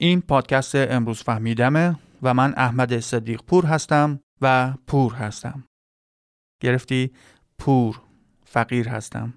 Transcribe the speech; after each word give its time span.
این 0.00 0.20
پادکست 0.20 0.74
امروز 0.74 1.22
فهمیدمه 1.22 1.96
و 2.22 2.34
من 2.34 2.54
احمد 2.56 3.00
صدیق 3.00 3.42
پور 3.42 3.66
هستم 3.66 4.20
و 4.40 4.74
پور 4.86 5.14
هستم. 5.14 5.64
گرفتی؟ 6.62 7.10
پور. 7.58 8.00
فقیر 8.44 8.88
هستم. 8.88 9.34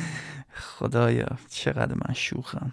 خدایا 0.54 1.28
چقدر 1.48 1.94
من 1.94 2.14
شوخم. 2.14 2.72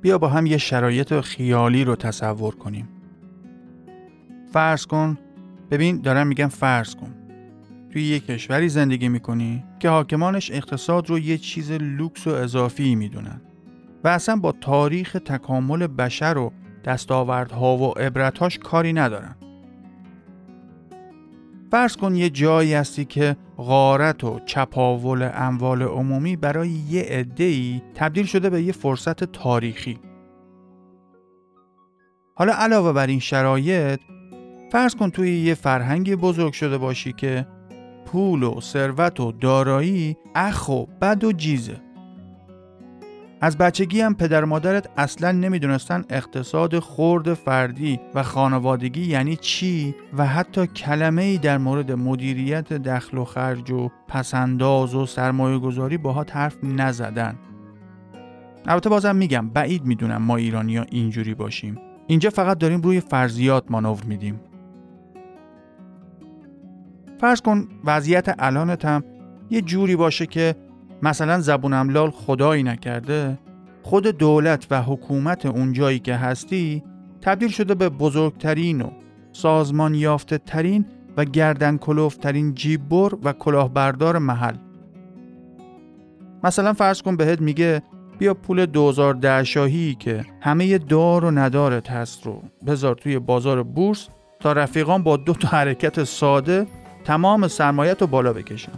بیا 0.00 0.18
با 0.18 0.28
هم 0.28 0.46
یه 0.46 0.58
شرایط 0.58 1.20
خیالی 1.20 1.84
رو 1.84 1.96
تصور 1.96 2.54
کنیم. 2.54 2.88
فرض 4.52 4.86
کن 4.86 5.18
ببین 5.70 6.00
دارم 6.00 6.26
میگم 6.26 6.48
فرض 6.48 6.94
کن 6.94 7.14
توی 7.92 8.02
یه 8.02 8.20
کشوری 8.20 8.68
زندگی 8.68 9.08
می‌کنی 9.08 9.64
که 9.78 9.88
حاکمانش 9.88 10.50
اقتصاد 10.50 11.10
رو 11.10 11.18
یه 11.18 11.38
چیز 11.38 11.72
لوکس 11.72 12.26
و 12.26 12.30
اضافی 12.30 12.94
می‌دونن 12.94 13.40
و 14.04 14.08
اصلا 14.08 14.36
با 14.36 14.52
تاریخ 14.52 15.12
تکامل 15.24 15.86
بشر 15.86 16.38
و 16.38 16.52
دستاوردها 16.84 17.76
و 17.76 17.98
عبرتاش 17.98 18.58
کاری 18.58 18.92
ندارن 18.92 19.36
فرض 21.70 21.96
کن 21.96 22.14
یه 22.14 22.30
جایی 22.30 22.74
هستی 22.74 23.04
که 23.04 23.36
غارت 23.56 24.24
و 24.24 24.40
چپاول 24.46 25.30
اموال 25.34 25.82
عمومی 25.82 26.36
برای 26.36 26.68
یه 26.68 27.02
عده‌ای 27.02 27.82
تبدیل 27.94 28.26
شده 28.26 28.50
به 28.50 28.62
یه 28.62 28.72
فرصت 28.72 29.24
تاریخی. 29.24 29.98
حالا 32.34 32.52
علاوه 32.52 32.92
بر 32.92 33.06
این 33.06 33.20
شرایط 33.20 34.00
فرض 34.72 34.94
کن 34.94 35.10
توی 35.10 35.38
یه 35.38 35.54
فرهنگی 35.54 36.16
بزرگ 36.16 36.52
شده 36.52 36.78
باشی 36.78 37.12
که 37.12 37.46
پول 38.06 38.42
و 38.42 38.60
ثروت 38.60 39.20
و 39.20 39.32
دارایی 39.32 40.16
اخ 40.34 40.68
و 40.68 40.86
بد 41.00 41.24
و 41.24 41.32
جیزه. 41.32 41.76
از 43.40 43.58
بچگی 43.58 44.00
هم 44.00 44.14
پدر 44.14 44.44
مادرت 44.44 44.88
اصلا 44.96 45.32
نمی‌دونستن 45.32 46.04
اقتصاد 46.10 46.78
خورد 46.78 47.34
فردی 47.34 48.00
و 48.14 48.22
خانوادگی 48.22 49.04
یعنی 49.06 49.36
چی 49.36 49.94
و 50.18 50.26
حتی 50.26 50.66
کلمه 50.66 51.22
ای 51.22 51.38
در 51.38 51.58
مورد 51.58 51.92
مدیریت 51.92 52.72
دخل 52.72 53.18
و 53.18 53.24
خرج 53.24 53.70
و 53.70 53.90
پسنداز 54.08 54.94
و 54.94 55.06
سرمایه 55.06 55.58
گذاری 55.58 55.98
باهات 55.98 56.36
حرف 56.36 56.56
نزدن. 56.62 57.38
البته 58.66 58.88
بازم 58.88 59.16
میگم 59.16 59.48
بعید 59.48 59.84
می‌دونم 59.84 60.22
ما 60.22 60.36
ایرانی 60.36 60.76
ها 60.76 60.84
اینجوری 60.90 61.34
باشیم. 61.34 61.78
اینجا 62.06 62.30
فقط 62.30 62.58
داریم 62.58 62.80
روی 62.80 63.00
فرضیات 63.00 63.64
مانور 63.70 64.02
میدیم. 64.04 64.40
فرض 67.20 67.40
کن 67.40 67.68
وضعیت 67.84 68.34
الانت 68.38 68.84
هم 68.84 69.04
یه 69.50 69.60
جوری 69.60 69.96
باشه 69.96 70.26
که 70.26 70.54
مثلا 71.02 71.40
زبون 71.40 71.72
املال 71.72 72.10
خدایی 72.10 72.62
نکرده 72.62 73.38
خود 73.82 74.06
دولت 74.06 74.66
و 74.70 74.82
حکومت 74.82 75.46
اونجایی 75.46 75.98
که 75.98 76.14
هستی 76.14 76.82
تبدیل 77.20 77.48
شده 77.48 77.74
به 77.74 77.88
بزرگترین 77.88 78.80
و 78.80 78.90
سازمان 79.32 79.94
یافته 79.94 80.38
ترین 80.38 80.86
و 81.16 81.24
گردن 81.24 81.76
کلوفترین 81.76 82.54
جیببر 82.54 83.14
و 83.22 83.32
کلاهبردار 83.32 84.18
محل. 84.18 84.56
مثلا 86.44 86.72
فرض 86.72 87.02
کن 87.02 87.16
بهت 87.16 87.40
میگه 87.40 87.82
بیا 88.18 88.34
پول 88.34 88.66
2010 88.66 89.44
شاهی 89.44 89.94
که 89.94 90.24
همه 90.40 90.78
دار 90.78 91.24
و 91.24 91.30
ندارت 91.30 91.90
هست 91.90 92.26
رو 92.26 92.42
بذار 92.66 92.94
توی 92.94 93.18
بازار 93.18 93.62
بورس 93.62 94.08
تا 94.40 94.52
رفیقان 94.52 95.02
با 95.02 95.16
دو 95.16 95.32
تا 95.32 95.48
حرکت 95.48 96.04
ساده 96.04 96.66
تمام 97.06 97.48
سرمایت 97.48 98.00
رو 98.00 98.06
بالا 98.06 98.32
بکشن 98.32 98.72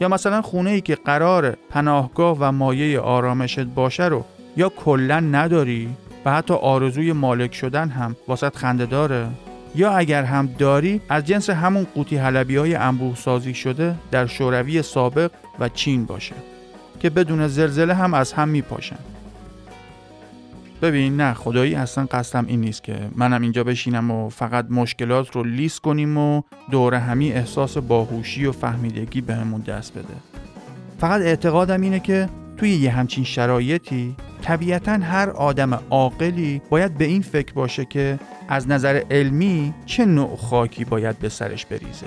یا 0.00 0.08
مثلا 0.08 0.42
خونه 0.42 0.70
ای 0.70 0.80
که 0.80 0.94
قرار 0.94 1.56
پناهگاه 1.70 2.36
و 2.40 2.52
مایه 2.52 3.00
آرامشت 3.00 3.64
باشه 3.64 4.04
رو 4.04 4.24
یا 4.56 4.68
کلا 4.68 5.20
نداری 5.20 5.88
و 6.24 6.32
حتی 6.32 6.54
آرزوی 6.54 7.12
مالک 7.12 7.54
شدن 7.54 7.88
هم 7.88 8.16
واسط 8.28 8.56
خنده 8.56 8.86
داره؟ 8.86 9.28
یا 9.74 9.92
اگر 9.92 10.22
هم 10.22 10.46
داری 10.58 11.00
از 11.08 11.24
جنس 11.24 11.50
همون 11.50 11.86
قوطی 11.94 12.16
حلبی 12.16 12.56
های 12.56 12.74
انبوه 12.74 13.16
سازی 13.16 13.54
شده 13.54 13.94
در 14.10 14.26
شوروی 14.26 14.82
سابق 14.82 15.30
و 15.60 15.68
چین 15.68 16.04
باشه 16.04 16.34
که 17.00 17.10
بدون 17.10 17.48
زلزله 17.48 17.94
هم 17.94 18.14
از 18.14 18.32
هم 18.32 18.48
میپاشن. 18.48 18.98
ببین 20.82 21.16
نه 21.16 21.34
خدایی 21.34 21.74
اصلا 21.74 22.06
قصدم 22.10 22.46
این 22.46 22.60
نیست 22.60 22.82
که 22.82 22.96
منم 23.16 23.42
اینجا 23.42 23.64
بشینم 23.64 24.10
و 24.10 24.28
فقط 24.28 24.66
مشکلات 24.70 25.36
رو 25.36 25.42
لیست 25.42 25.80
کنیم 25.80 26.18
و 26.18 26.42
دور 26.70 26.94
همی 26.94 27.32
احساس 27.32 27.78
باهوشی 27.78 28.46
و 28.46 28.52
فهمیدگی 28.52 29.20
بهمون 29.20 29.60
دست 29.60 29.92
بده. 29.92 30.14
فقط 30.98 31.20
اعتقادم 31.20 31.80
اینه 31.80 32.00
که 32.00 32.28
توی 32.56 32.70
یه 32.70 32.90
همچین 32.90 33.24
شرایطی 33.24 34.16
طبیعتا 34.42 34.92
هر 34.92 35.30
آدم 35.30 35.80
عاقلی 35.90 36.62
باید 36.70 36.98
به 36.98 37.04
این 37.04 37.22
فکر 37.22 37.52
باشه 37.52 37.84
که 37.84 38.18
از 38.48 38.68
نظر 38.68 39.02
علمی 39.10 39.74
چه 39.86 40.04
نوع 40.04 40.36
خاکی 40.36 40.84
باید 40.84 41.18
به 41.18 41.28
سرش 41.28 41.66
بریزه. 41.66 42.06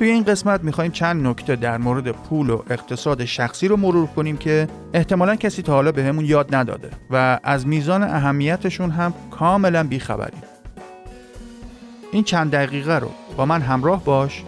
توی 0.00 0.10
این 0.10 0.24
قسمت 0.24 0.64
می‌خوایم 0.64 0.90
چند 0.90 1.26
نکته 1.26 1.56
در 1.56 1.78
مورد 1.78 2.10
پول 2.10 2.50
و 2.50 2.62
اقتصاد 2.70 3.24
شخصی 3.24 3.68
رو 3.68 3.76
مرور 3.76 4.06
کنیم 4.06 4.36
که 4.36 4.68
احتمالا 4.94 5.36
کسی 5.36 5.62
تا 5.62 5.72
حالا 5.72 5.92
بهمون 5.92 6.24
یاد 6.24 6.54
نداده 6.54 6.90
و 7.10 7.38
از 7.44 7.66
میزان 7.66 8.02
اهمیتشون 8.02 8.90
هم 8.90 9.14
کاملا 9.30 9.84
بیخبریم. 9.84 10.42
این 12.12 12.24
چند 12.24 12.50
دقیقه 12.50 12.98
رو 12.98 13.10
با 13.36 13.46
من 13.46 13.60
همراه 13.60 14.04
باش 14.04 14.44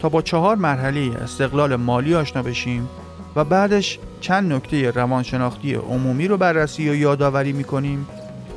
تا 0.00 0.08
با 0.08 0.22
چهار 0.22 0.56
مرحله 0.56 1.10
استقلال 1.22 1.76
مالی 1.76 2.14
آشنا 2.14 2.42
بشیم 2.42 2.88
و 3.36 3.44
بعدش 3.44 3.98
چند 4.20 4.52
نکته 4.52 4.90
روانشناختی 4.90 5.74
عمومی 5.74 6.28
رو 6.28 6.36
بررسی 6.36 6.90
و 6.90 6.94
یادآوری 6.94 7.52
می‌کنیم 7.52 8.06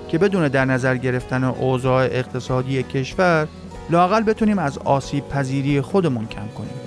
که 0.10 0.18
بدون 0.18 0.48
در 0.48 0.66
نظر 0.66 0.98
گرفتن 0.98 1.44
اوضاع 1.44 2.04
اقتصادی 2.04 2.84
کشور 2.84 3.48
لاقل 3.92 4.24
بتونیم 4.24 4.60
از 4.60 4.78
آسیب 4.78 5.28
پذیری 5.30 5.82
خودمون 5.82 6.28
کم 6.28 6.48
کنیم. 6.58 6.81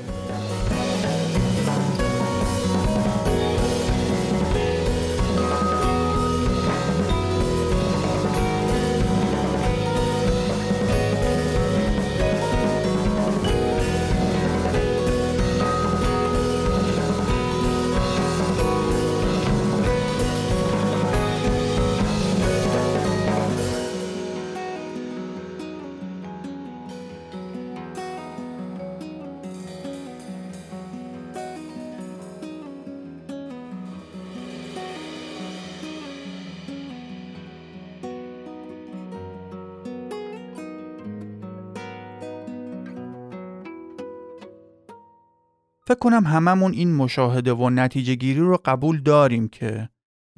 فکر 45.95 46.01
کنم 46.01 46.27
هممون 46.27 46.73
این 46.73 46.95
مشاهده 46.95 47.53
و 47.53 47.71
نتیجه 47.71 48.15
گیری 48.15 48.41
رو 48.41 48.59
قبول 48.65 49.01
داریم 49.01 49.49
که 49.49 49.89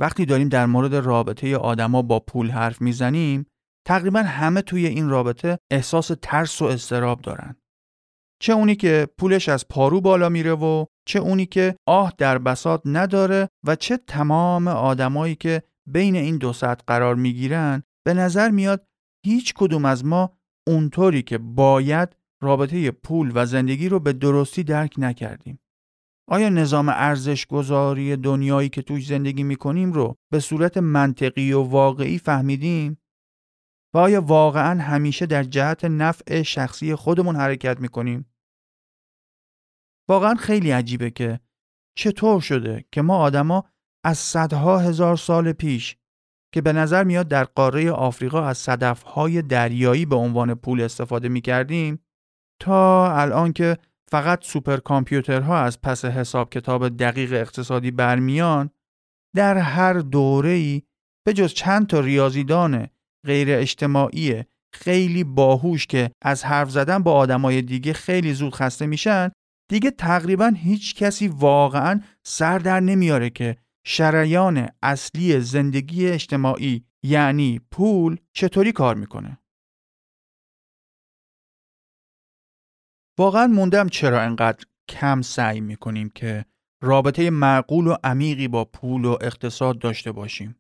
وقتی 0.01 0.27
داریم 0.27 0.49
در 0.49 0.67
مورد 0.67 0.95
رابطه 0.95 1.57
آدما 1.57 2.03
با 2.03 2.21
پول 2.21 2.51
حرف 2.51 2.81
می‌زنیم 2.81 3.47
تقریبا 3.87 4.19
همه 4.19 4.63
توی 4.63 4.87
این 4.87 5.09
رابطه 5.09 5.59
احساس 5.71 6.11
ترس 6.23 6.63
و 6.63 6.65
استراب 6.65 7.21
دارن. 7.21 7.57
چه 8.43 8.53
اونی 8.53 8.77
که 8.77 9.09
پولش 9.19 9.49
از 9.49 9.69
پارو 9.69 10.01
بالا 10.01 10.29
میره 10.29 10.53
و 10.53 10.85
چه 11.09 11.19
اونی 11.19 11.47
که 11.47 11.77
آه 11.89 12.13
در 12.19 12.39
بساط 12.39 12.81
نداره 12.85 13.49
و 13.67 13.77
چه 13.77 13.97
تمام 13.97 14.69
آدمایی 14.69 15.35
که 15.35 15.63
بین 15.87 16.17
این 16.17 16.39
دو 16.39 16.53
سطح 16.53 16.85
قرار 16.87 17.15
می‌گیرن 17.15 17.83
به 18.07 18.15
نظر 18.15 18.51
میاد 18.51 18.87
هیچ 19.27 19.55
کدوم 19.55 19.85
از 19.85 20.05
ما 20.05 20.39
اونطوری 20.69 21.23
که 21.23 21.39
باید 21.39 22.17
رابطه 22.43 22.91
پول 22.91 23.33
و 23.35 23.47
زندگی 23.47 23.89
رو 23.89 24.01
به 24.01 24.13
درستی 24.13 24.65
درک 24.65 24.95
نکردیم. 24.99 25.61
آیا 26.29 26.49
نظام 26.49 26.89
ارزش 26.89 27.47
گذاری 27.47 28.17
دنیایی 28.17 28.69
که 28.69 28.83
توش 28.83 29.07
زندگی 29.07 29.43
می‌کنیم 29.43 29.93
رو 29.93 30.17
به 30.33 30.41
صورت 30.41 30.77
منطقی 30.77 31.53
و 31.53 31.63
واقعی 31.63 32.19
فهمیدیم؟ 32.19 32.99
و 33.95 33.99
آیا 33.99 34.21
واقعا 34.21 34.83
همیشه 34.83 35.27
در 35.27 35.43
جهت 35.43 35.85
نفع 35.85 36.43
شخصی 36.43 36.95
خودمون 36.95 37.37
حرکت 37.37 37.81
می‌کنیم؟ 37.81 38.33
واقعا 40.09 40.35
خیلی 40.35 40.71
عجیبه 40.71 41.11
که 41.11 41.41
چطور 41.99 42.41
شده 42.41 42.85
که 42.93 43.03
ما 43.03 43.17
آدما 43.17 43.65
از 44.05 44.19
صدها 44.19 44.79
هزار 44.79 45.17
سال 45.17 45.53
پیش 45.53 45.97
که 46.55 46.61
به 46.61 46.73
نظر 46.73 47.05
میاد 47.05 47.29
در 47.29 47.45
قاره 47.45 47.91
آفریقا 47.91 48.45
از 48.45 48.59
صدفهای 48.59 49.43
دریایی 49.43 50.07
به 50.07 50.17
عنوان 50.17 50.55
پول 50.55 50.81
استفاده 50.81 51.29
می 51.29 51.41
کردیم 51.41 52.06
تا 52.61 53.13
الان 53.17 53.53
که 53.53 53.77
فقط 54.11 54.45
سوپر 54.45 54.77
کامپیوترها 54.77 55.61
از 55.61 55.81
پس 55.81 56.05
حساب 56.05 56.51
کتاب 56.51 56.89
دقیق 56.89 57.33
اقتصادی 57.33 57.91
برمیان 57.91 58.71
در 59.37 59.59
هر 59.59 59.93
دوره‌ای 59.93 60.83
به 61.27 61.33
جز 61.33 61.53
چند 61.53 61.87
تا 61.87 62.01
ریاضیدان 62.01 62.87
غیر 63.27 63.49
اجتماعی 63.51 64.45
خیلی 64.75 65.25
باهوش 65.25 65.87
که 65.87 66.11
از 66.23 66.45
حرف 66.45 66.71
زدن 66.71 66.99
با 66.99 67.13
آدمای 67.13 67.63
دیگه 67.63 67.93
خیلی 67.93 68.35
زود 68.35 68.55
خسته 68.55 68.87
میشن 68.87 69.31
دیگه 69.71 69.91
تقریبا 69.91 70.53
هیچ 70.57 70.95
کسی 70.95 71.29
واقعا 71.29 72.01
سر 72.23 72.59
در 72.59 72.81
نمیاره 72.81 73.31
که 73.31 73.57
شریان 73.87 74.69
اصلی 74.83 75.41
زندگی 75.41 76.09
اجتماعی 76.09 76.85
یعنی 77.03 77.61
پول 77.71 78.17
چطوری 78.33 78.73
کار 78.73 78.95
می‌کنه. 78.95 79.39
واقعا 83.19 83.47
موندم 83.47 83.89
چرا 83.89 84.21
انقدر 84.21 84.65
کم 84.89 85.23
سعی 85.23 85.61
می‌کنیم 85.61 86.09
که 86.15 86.45
رابطه 86.83 87.31
معقول 87.31 87.87
و 87.87 87.97
عمیقی 88.05 88.49
با 88.49 88.65
پول 88.65 89.05
و 89.05 89.17
اقتصاد 89.21 89.79
داشته 89.79 90.13
باشیم. 90.13 90.57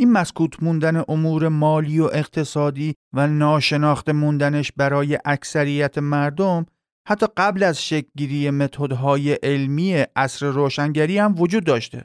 این 0.00 0.12
مسکوت 0.12 0.62
موندن 0.62 1.02
امور 1.08 1.48
مالی 1.48 2.00
و 2.00 2.04
اقتصادی 2.04 2.94
و 3.12 3.26
ناشناخته 3.26 4.12
موندنش 4.12 4.72
برای 4.72 5.18
اکثریت 5.24 5.98
مردم 5.98 6.66
حتی 7.08 7.26
قبل 7.36 7.62
از 7.62 7.82
شکلگیری 7.82 8.50
متدهای 8.50 9.32
علمی 9.32 10.04
عصر 10.16 10.46
روشنگری 10.46 11.18
هم 11.18 11.34
وجود 11.38 11.64
داشته. 11.64 12.04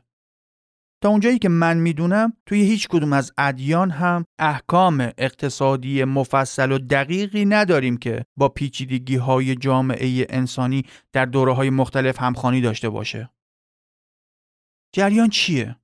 تا 1.03 1.09
اونجایی 1.09 1.39
که 1.39 1.49
من 1.49 1.77
می‌دونم 1.77 2.33
توی 2.45 2.61
هیچ 2.61 2.87
کدوم 2.87 3.13
از 3.13 3.31
ادیان 3.37 3.91
هم 3.91 4.25
احکام 4.39 5.11
اقتصادی 5.17 6.03
مفصل 6.03 6.71
و 6.71 6.77
دقیقی 6.77 7.45
نداریم 7.45 7.97
که 7.97 8.25
با 8.37 8.49
پیچیدگی 8.49 9.15
های 9.15 9.55
جامعه 9.55 10.25
انسانی 10.29 10.85
در 11.13 11.25
دوره 11.25 11.53
های 11.53 11.69
مختلف 11.69 12.21
همخانی 12.21 12.61
داشته 12.61 12.89
باشه. 12.89 13.29
جریان 14.95 15.29
چیه؟ 15.29 15.75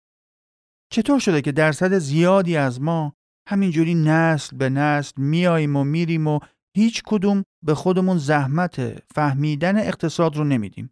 چطور 0.92 1.20
شده 1.20 1.42
که 1.42 1.52
درصد 1.52 1.98
زیادی 1.98 2.58
از 2.58 2.82
ما 2.82 3.14
همینجوری 3.48 3.96
نسل 3.96 4.58
به 4.58 4.70
نسل 4.70 5.22
میاییم 5.22 5.76
و 5.76 5.84
میریم 5.84 6.28
و 6.28 6.40
هیچ 6.76 7.04
کدوم 7.06 7.44
به 7.66 7.76
خودمون 7.76 8.18
زحمت 8.18 9.04
فهمیدن 9.16 9.78
اقتصاد 9.78 10.38
رو 10.38 10.44
نمیدیم؟ 10.44 10.92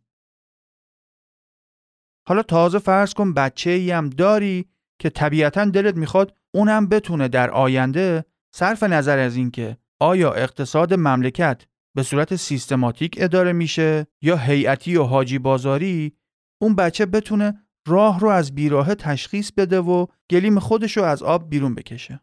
حالا 2.27 2.43
تازه 2.43 2.79
فرض 2.79 3.13
کن 3.13 3.33
بچه 3.33 3.69
ای 3.69 3.91
هم 3.91 4.09
داری 4.09 4.65
که 4.99 5.09
طبیعتا 5.09 5.65
دلت 5.65 5.95
می‌خواد 5.95 6.35
اونم 6.53 6.89
بتونه 6.89 7.27
در 7.27 7.49
آینده 7.49 8.25
صرف 8.55 8.83
نظر 8.83 9.19
از 9.19 9.35
اینکه 9.35 9.77
آیا 9.99 10.33
اقتصاد 10.33 10.93
مملکت 10.93 11.65
به 11.95 12.03
صورت 12.03 12.35
سیستماتیک 12.35 13.15
اداره 13.17 13.53
میشه 13.53 14.07
یا 14.21 14.37
هیئتی 14.37 14.95
و 14.97 15.03
حاجی 15.03 15.39
بازاری 15.39 16.17
اون 16.61 16.75
بچه 16.75 17.05
بتونه 17.05 17.67
راه 17.87 18.19
رو 18.19 18.27
از 18.27 18.55
بیراه 18.55 18.95
تشخیص 18.95 19.51
بده 19.51 19.79
و 19.79 20.05
گلیم 20.31 20.59
خودش 20.59 20.97
رو 20.97 21.03
از 21.03 21.23
آب 21.23 21.49
بیرون 21.49 21.75
بکشه. 21.75 22.21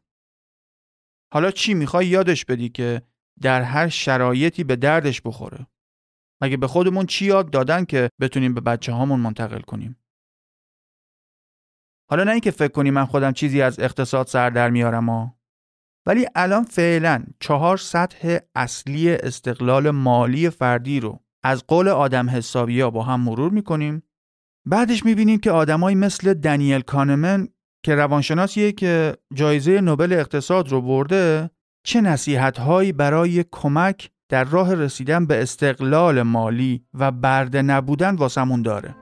حالا 1.33 1.51
چی 1.51 1.75
می‌خوای 1.75 2.07
یادش 2.07 2.45
بدی 2.45 2.69
که 2.69 3.03
در 3.43 3.63
هر 3.63 3.89
شرایطی 3.89 4.65
به 4.65 4.77
دردش 4.77 5.23
بخوره؟ 5.23 5.67
مگه 6.43 6.57
به 6.57 6.67
خودمون 6.67 7.07
چی 7.07 7.25
یاد 7.27 7.51
دادن 7.51 7.85
که 7.85 8.11
بتونیم 8.21 8.55
به 8.55 8.61
بچه 8.61 8.93
هامون 8.93 9.21
منتقل 9.21 9.61
کنیم؟ 9.61 9.97
حالا 12.11 12.25
نه 12.25 12.31
اینکه 12.31 12.51
فکر 12.51 12.73
کنیم 12.73 12.95
من 12.95 13.05
خودم 13.05 13.33
چیزی 13.33 13.63
از 13.63 13.81
اقتصاد 13.81 14.27
سر 14.27 14.51
در 14.51 14.71
میارم 14.71 15.11
ها. 15.11 15.39
ولی 16.07 16.27
الان 16.35 16.65
فعلا 16.65 17.25
چهار 17.41 17.77
سطح 17.77 18.39
اصلی 18.55 19.11
استقلال 19.11 19.91
مالی 19.91 20.51
فردی 20.51 21.01
رو 21.01 21.25
از 21.45 21.67
قول 21.67 21.89
آدم 21.89 22.31
حسابی 22.31 22.81
ها 22.81 22.91
با 22.91 23.03
هم 23.03 23.21
مرور 23.21 23.53
می‌کنیم. 23.53 24.03
بعدش 24.67 25.05
می‌بینیم 25.05 25.39
که 25.39 25.51
آدمایی 25.51 25.97
مثل 25.97 26.35
دنیل 26.35 26.81
کانمن 26.81 27.49
که 27.85 27.95
روانشناسیه 27.95 28.73
که 28.73 29.17
جایزه 29.35 29.81
نوبل 29.81 30.13
اقتصاد 30.13 30.69
رو 30.69 30.83
برده 30.83 31.51
چه 31.87 32.01
نصیحت 32.01 32.59
هایی 32.59 32.93
برای 32.93 33.45
کمک 33.53 34.11
در 34.35 34.45
راه 34.45 34.75
رسیدن 34.75 35.27
به 35.27 35.43
استقلال 35.43 36.23
مالی 36.23 36.83
و 36.95 37.11
برده 37.11 37.63
نبودن 37.63 38.15
واسمون 38.15 38.63
داره. 38.63 38.95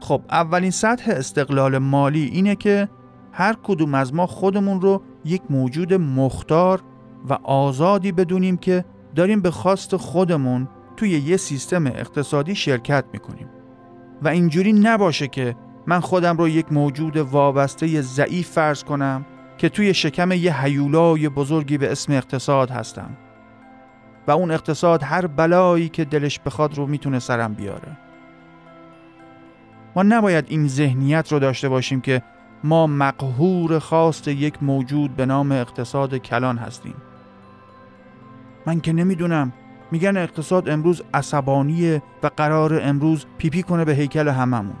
خب 0.00 0.22
اولین 0.30 0.70
سطح 0.70 1.10
استقلال 1.10 1.78
مالی 1.78 2.24
اینه 2.24 2.56
که 2.56 2.88
هر 3.32 3.56
کدوم 3.62 3.94
از 3.94 4.14
ما 4.14 4.26
خودمون 4.26 4.80
رو 4.80 5.02
یک 5.24 5.42
موجود 5.50 5.94
مختار 5.94 6.82
و 7.28 7.32
آزادی 7.42 8.12
بدونیم 8.12 8.56
که 8.56 8.84
داریم 9.14 9.40
به 9.40 9.50
خواست 9.50 9.96
خودمون 9.96 10.68
توی 10.96 11.10
یه 11.10 11.36
سیستم 11.36 11.86
اقتصادی 11.86 12.54
شرکت 12.54 13.04
می‌کنیم. 13.12 13.48
و 14.22 14.28
اینجوری 14.28 14.72
نباشه 14.72 15.28
که 15.28 15.56
من 15.86 16.00
خودم 16.00 16.36
رو 16.36 16.48
یک 16.48 16.72
موجود 16.72 17.16
وابسته 17.16 18.00
ضعیف 18.00 18.50
فرض 18.50 18.84
کنم 18.84 19.26
که 19.58 19.68
توی 19.68 19.94
شکم 19.94 20.32
یه 20.32 20.62
حیولای 20.62 21.28
بزرگی 21.28 21.78
به 21.78 21.92
اسم 21.92 22.12
اقتصاد 22.12 22.70
هستم. 22.70 23.16
و 24.26 24.30
اون 24.30 24.50
اقتصاد 24.50 25.02
هر 25.02 25.26
بلایی 25.26 25.88
که 25.88 26.04
دلش 26.04 26.40
بخواد 26.40 26.74
رو 26.74 26.86
می‌تونه 26.86 27.18
سرم 27.18 27.54
بیاره. 27.54 27.96
ما 29.96 30.02
نباید 30.02 30.44
این 30.48 30.68
ذهنیت 30.68 31.32
رو 31.32 31.38
داشته 31.38 31.68
باشیم 31.68 32.00
که 32.00 32.22
ما 32.64 32.86
مقهور 32.86 33.78
خواست 33.78 34.28
یک 34.28 34.62
موجود 34.62 35.16
به 35.16 35.26
نام 35.26 35.52
اقتصاد 35.52 36.16
کلان 36.16 36.58
هستیم. 36.58 36.94
من 38.66 38.80
که 38.80 38.92
نمی‌دونم 38.92 39.52
میگن 39.94 40.16
اقتصاد 40.16 40.68
امروز 40.68 41.02
عصبانیه 41.14 42.02
و 42.22 42.30
قراره 42.36 42.80
امروز 42.82 43.26
پیپی 43.38 43.62
کنه 43.62 43.84
به 43.84 43.94
هیکل 43.94 44.28
هممون. 44.28 44.76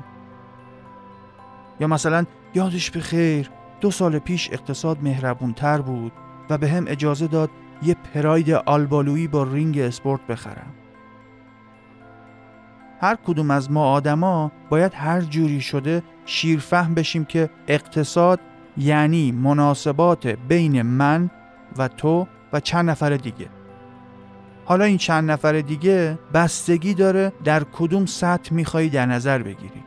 یا 1.80 1.86
مثلا 1.86 2.24
یادش 2.54 2.90
به 2.90 3.00
خیر 3.00 3.50
دو 3.80 3.90
سال 3.90 4.18
پیش 4.18 4.50
اقتصاد 4.52 4.98
مهربونتر 5.02 5.80
بود 5.80 6.12
و 6.50 6.58
بهم 6.58 6.84
اجازه 6.88 7.26
داد 7.26 7.50
یه 7.82 7.96
پراید 8.14 8.50
آلبالویی 8.50 9.28
با 9.28 9.42
رینگ 9.42 9.78
اسپورت 9.78 10.26
بخرم. 10.26 10.74
هر 13.00 13.16
کدوم 13.26 13.50
از 13.50 13.70
ما 13.72 13.92
آدما 13.92 14.52
باید 14.70 14.92
هر 14.94 15.20
جوری 15.20 15.60
شده 15.60 16.02
شیرفهم 16.26 16.94
بشیم 16.94 17.24
که 17.24 17.50
اقتصاد 17.68 18.40
یعنی 18.76 19.32
مناسبات 19.32 20.26
بین 20.26 20.82
من 20.82 21.30
و 21.78 21.88
تو 21.88 22.26
و 22.52 22.60
چند 22.60 22.90
نفر 22.90 23.10
دیگه. 23.10 23.63
حالا 24.64 24.84
این 24.84 24.96
چند 24.98 25.30
نفر 25.30 25.60
دیگه 25.60 26.18
بستگی 26.34 26.94
داره 26.94 27.32
در 27.44 27.62
کدوم 27.72 28.06
سطح 28.06 28.54
میخوایی 28.54 28.88
در 28.88 29.06
نظر 29.06 29.38
بگیری. 29.38 29.84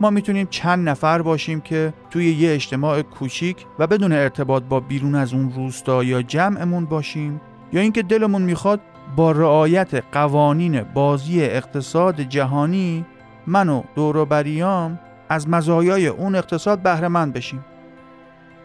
ما 0.00 0.10
می‌تونیم 0.10 0.46
چند 0.50 0.88
نفر 0.88 1.22
باشیم 1.22 1.60
که 1.60 1.92
توی 2.10 2.32
یه 2.32 2.54
اجتماع 2.54 3.02
کوچیک 3.02 3.66
و 3.78 3.86
بدون 3.86 4.12
ارتباط 4.12 4.62
با 4.62 4.80
بیرون 4.80 5.14
از 5.14 5.34
اون 5.34 5.52
روستا 5.52 6.04
یا 6.04 6.22
جمعمون 6.22 6.84
باشیم 6.84 7.40
یا 7.72 7.80
اینکه 7.80 8.02
دلمون 8.02 8.42
می‌خواد 8.42 8.80
با 9.16 9.32
رعایت 9.32 10.04
قوانین 10.12 10.82
بازی 10.82 11.42
اقتصاد 11.42 12.20
جهانی 12.20 13.04
من 13.46 13.68
و 13.68 13.82
دوروبریام 13.94 14.98
از 15.28 15.48
مزایای 15.48 16.06
اون 16.06 16.34
اقتصاد 16.34 16.78
بهره 16.78 17.08
مند 17.08 17.32
بشیم. 17.32 17.64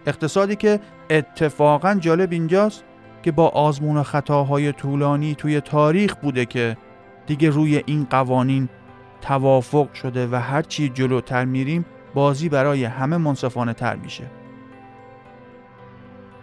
اقتصادی 0.08 0.56
که 0.56 0.80
اتفاقا 1.10 1.96
جالب 1.96 2.32
اینجاست 2.32 2.84
که 3.22 3.32
با 3.32 3.48
آزمون 3.48 3.98
و 3.98 4.04
خطاهای 4.04 4.72
طولانی 4.72 5.36
توی 5.36 5.62
تاریخ 5.62 6.16
بوده 6.16 6.46
که 6.46 6.78
دیگه 7.28 7.50
روی 7.50 7.84
این 7.86 8.08
قوانین 8.10 8.70
توافق 9.22 9.94
شده 9.94 10.28
و 10.32 10.36
هرچی 10.36 10.90
جلوتر 10.90 11.46
میریم 11.46 11.86
بازی 12.14 12.50
برای 12.50 12.84
همه 12.84 13.18
منصفانه 13.18 13.74
تر 13.74 13.96
میشه. 13.96 14.24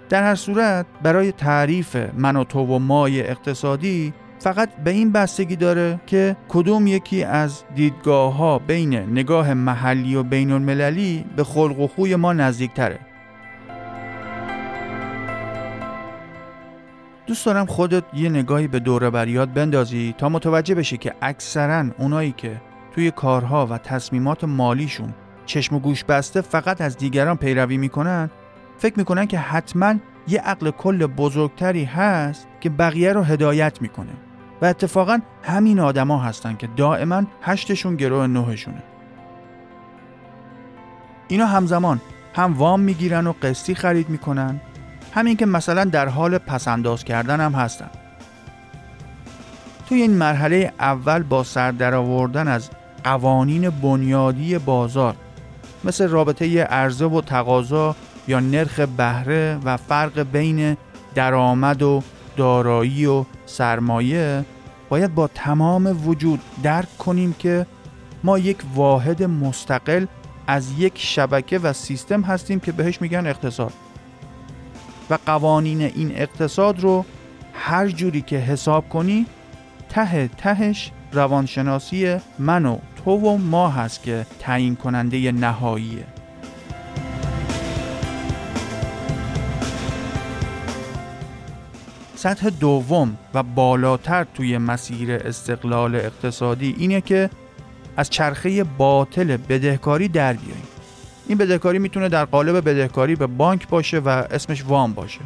در 0.09 0.23
هر 0.23 0.35
صورت 0.35 0.87
برای 1.03 1.33
تعریف 1.33 1.97
من 1.97 2.37
و 2.37 2.45
تو 2.45 2.61
و 2.61 2.79
مای 2.79 3.29
اقتصادی 3.29 4.15
فقط 4.39 4.77
به 4.77 4.91
این 4.91 5.13
بستگی 5.13 5.57
داره 5.57 6.01
که 6.07 6.37
کدوم 6.49 6.87
یکی 6.87 7.25
از 7.25 7.65
دیدگاه 7.75 8.37
ها 8.37 8.59
بین 8.59 8.95
نگاه 8.95 9.55
محلی 9.55 10.17
و 10.17 10.23
بین 10.23 10.53
المللی 10.53 11.25
به 11.37 11.45
خلق 11.45 11.81
و 11.81 11.87
خوی 11.87 12.17
ما 12.17 12.33
نزدیک 12.33 12.73
تره 12.75 13.06
دوست 17.27 17.47
دارم 17.47 17.67
خودت 17.67 18.05
یه 18.15 18.29
نگاهی 18.29 18.69
به 18.69 18.79
دوره 18.79 19.11
بریات 19.11 19.49
بندازی 19.49 20.15
تا 20.19 20.29
متوجه 20.29 20.75
بشی 20.75 20.97
که 20.97 21.15
اکثرا 21.23 21.85
اونایی 21.99 22.33
که 22.33 22.61
توی 22.95 23.11
کارها 23.11 23.67
و 23.67 23.79
تصمیمات 23.79 24.45
مالیشون 24.45 25.15
چشم 25.47 25.77
و 25.77 25.79
گوش 25.79 26.05
بسته 26.05 26.41
فقط 26.41 26.81
از 26.81 26.97
دیگران 26.97 27.37
پیروی 27.37 27.77
می‌کنن 27.77 28.31
فکر 28.79 28.95
می‌کنن 28.97 29.27
که 29.27 29.39
حتما 29.39 29.95
یه 30.29 30.41
عقل 30.41 30.71
کل 30.71 31.07
بزرگتری 31.07 31.85
هست 31.85 32.47
که 32.61 32.71
بقیه 32.71 33.13
رو 33.13 33.23
هدایت 33.23 33.83
می‌کنه. 33.83 34.13
و 34.63 34.65
اتفاقا 34.65 35.19
همین 35.43 35.81
آدما 35.81 36.19
هستن 36.19 36.57
که 36.57 36.69
دائما 36.77 37.23
هشتشون 37.43 37.97
گروه 37.97 38.27
نهشونه 38.27 38.83
اینا 41.29 41.47
همزمان 41.47 42.01
هم 42.35 42.55
وام 42.59 42.81
می‌گیرن 42.81 43.27
و 43.27 43.33
قسطی 43.43 43.75
خرید 43.75 44.09
می‌کنن. 44.11 44.61
همین 45.17 45.37
که 45.37 45.47
مثلا 45.47 45.85
در 45.85 46.09
حال 46.09 46.39
پسنداز 46.39 47.05
کردن 47.05 47.41
هم 47.41 47.53
هستن 47.53 47.91
توی 49.89 50.03
این 50.03 50.11
مرحله 50.11 50.73
اول 50.81 51.23
با 51.23 51.45
سر 51.45 51.71
درآوردن 51.71 52.49
از 52.49 52.71
قوانین 53.05 53.71
بنیادی 53.71 54.59
بازار 54.59 55.15
مثل 55.85 56.09
رابطه 56.09 56.63
عرضه 56.63 57.05
و 57.05 57.21
تقاضا 57.21 57.97
یا 58.29 58.41
نرخ 58.41 58.81
بهره 58.81 59.59
و 59.65 59.77
فرق 59.77 60.21
بین 60.21 60.77
درآمد 61.15 61.83
و 61.83 62.03
دارایی 62.37 63.07
و 63.07 63.25
سرمایه 63.47 64.45
باید 64.89 65.15
با 65.15 65.29
تمام 65.29 66.09
وجود 66.09 66.41
درک 66.63 66.99
کنیم 66.99 67.33
که 67.39 67.67
ما 68.25 68.39
یک 68.39 68.59
واحد 68.75 69.23
مستقل 69.23 70.07
از 70.47 70.73
یک 70.79 70.93
شبکه 70.97 71.59
و 71.59 71.73
سیستم 71.73 72.23
هستیم 72.23 72.61
که 72.61 72.73
بهش 72.73 73.01
میگن 73.01 73.27
اقتصاد. 73.27 73.73
و 75.11 75.19
قوانین 75.27 75.81
این 75.81 76.13
اقتصاد 76.15 76.81
رو 76.81 77.05
هر 77.55 77.89
جوری 77.89 78.23
که 78.23 78.37
حساب 78.37 78.89
کنی 78.89 79.27
ته 79.89 80.29
تهش 80.29 80.91
روانشناسی 81.13 82.17
من 82.39 82.67
و 82.67 82.79
تو 83.05 83.11
و 83.11 83.37
ما 83.37 83.69
هست 83.69 84.03
که 84.03 84.27
تعیین 84.39 84.77
کننده 84.77 85.33
نهاییه. 85.33 86.05
سطح 92.15 92.51
دوم 92.51 93.17
و 93.35 93.43
بالاتر 93.43 94.27
توی 94.35 94.59
مسیر 94.59 95.13
استقلال 95.13 95.95
اقتصادی 95.95 96.75
اینه 96.79 97.01
که 97.01 97.31
از 97.97 98.11
چرخه 98.11 98.65
باطل 98.65 99.37
بدهکاری 99.37 100.09
در 100.09 100.33
بیاییم. 100.33 100.76
این 101.29 101.39
بدهکاری 101.39 101.79
می‌تونه 101.79 102.09
در 102.09 102.25
قالب 102.25 102.69
بدهکاری 102.69 103.15
به 103.15 103.27
بانک 103.27 103.69
باشه 103.69 103.99
و 103.99 104.09
اسمش 104.09 104.65
وام 104.65 104.93
باشه. 104.93 105.21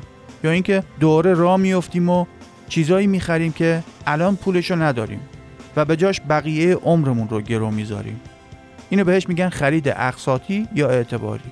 یا 0.45 0.51
اینکه 0.51 0.83
دوره 1.01 1.35
را 1.35 1.57
میفتیم 1.57 2.09
و 2.09 2.27
چیزایی 2.69 3.07
می‌خریم 3.07 3.53
که 3.53 3.83
الان 4.07 4.37
پولشو 4.37 4.83
نداریم 4.83 5.21
و 5.77 5.85
به 5.85 5.97
جاش 5.97 6.21
بقیه 6.29 6.75
عمرمون 6.75 7.29
رو 7.29 7.41
گرو 7.41 7.71
می‌ذاریم. 7.71 8.21
اینو 8.91 9.05
بهش 9.05 9.29
میگن 9.29 9.49
خرید 9.49 9.89
اقساطی 9.89 10.69
یا 10.75 10.89
اعتباری. 10.89 11.51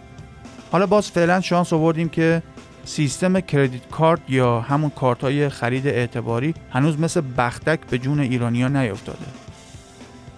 حالا 0.73 0.87
باز 0.87 1.11
فعلا 1.11 1.41
شانس 1.41 1.73
آوردیم 1.73 2.09
که 2.09 2.43
سیستم 2.85 3.41
کردیت 3.41 3.89
کارت 3.91 4.21
یا 4.29 4.61
همون 4.61 4.91
کارت 4.91 5.21
های 5.21 5.49
خرید 5.49 5.87
اعتباری 5.87 6.55
هنوز 6.71 7.01
مثل 7.01 7.23
بختک 7.39 7.81
به 7.91 7.99
جون 7.99 8.21
ایرانیا 8.21 8.69
نیفتاده. 8.69 9.27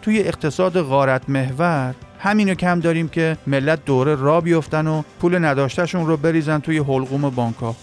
توی 0.03 0.19
اقتصاد 0.19 0.83
غارت 0.83 1.29
محور 1.29 1.95
همینو 2.23 2.55
کم 2.55 2.81
داریم 2.81 3.09
که 3.09 3.37
ملت 3.47 3.85
دوره 3.85 4.15
را 4.15 4.41
بیفتن 4.41 4.87
و 4.87 5.03
پول 5.21 5.45
نداشتهشون 5.45 6.07
رو 6.07 6.17
بریزن 6.17 6.59
توی 6.59 6.79
حلقوم 6.79 7.31
بانکا. 7.31 7.77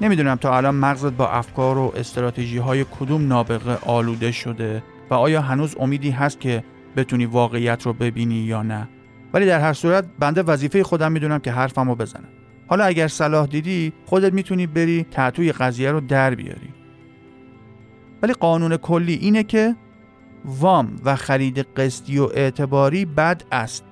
نمی‌دونم 0.00 0.34
تا 0.34 0.56
الان 0.56 0.74
مغزت 0.74 1.12
با 1.12 1.28
افکار 1.28 1.78
و 1.78 1.92
استراتژی 1.96 2.58
های 2.58 2.84
کدوم 3.00 3.28
نابغه 3.28 3.78
آلوده 3.86 4.32
شده 4.32 4.82
و 5.10 5.14
آیا 5.14 5.40
هنوز 5.40 5.74
امیدی 5.80 6.10
هست 6.10 6.40
که 6.40 6.64
بتونی 6.96 7.26
واقعیت 7.26 7.82
رو 7.82 7.92
ببینی 7.92 8.34
یا 8.34 8.62
نه؟ 8.62 8.88
ولی 9.34 9.46
در 9.46 9.60
هر 9.60 9.72
صورت 9.72 10.04
بنده 10.18 10.42
وظیفه 10.42 10.82
خودم 10.82 11.12
می‌دونم 11.12 11.38
که 11.38 11.52
حرفمو 11.52 11.94
بزنم. 11.94 12.28
حالا 12.66 12.84
اگر 12.84 13.08
صلاح 13.08 13.46
دیدی 13.46 13.92
خودت 14.06 14.32
می‌تونی 14.32 14.66
بری 14.66 15.06
تعطوی 15.10 15.52
قضیه 15.52 15.90
رو 15.90 16.00
در 16.00 16.34
بیاری. 16.34 16.68
ولی 18.22 18.32
قانون 18.32 18.76
کلی 18.76 19.14
اینه 19.14 19.42
که 19.42 19.76
وام 20.44 20.96
و 21.04 21.16
خرید 21.16 21.58
قسطی 21.58 22.18
و 22.18 22.24
اعتباری 22.34 23.04
بد 23.04 23.42
است. 23.52 23.84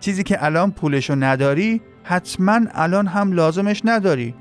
چیزی 0.00 0.22
که 0.22 0.44
الان 0.44 0.70
پولشو 0.70 1.14
نداری 1.14 1.80
حتما 2.04 2.60
الان 2.74 3.06
هم 3.06 3.32
لازمش 3.32 3.82
نداری. 3.84 4.34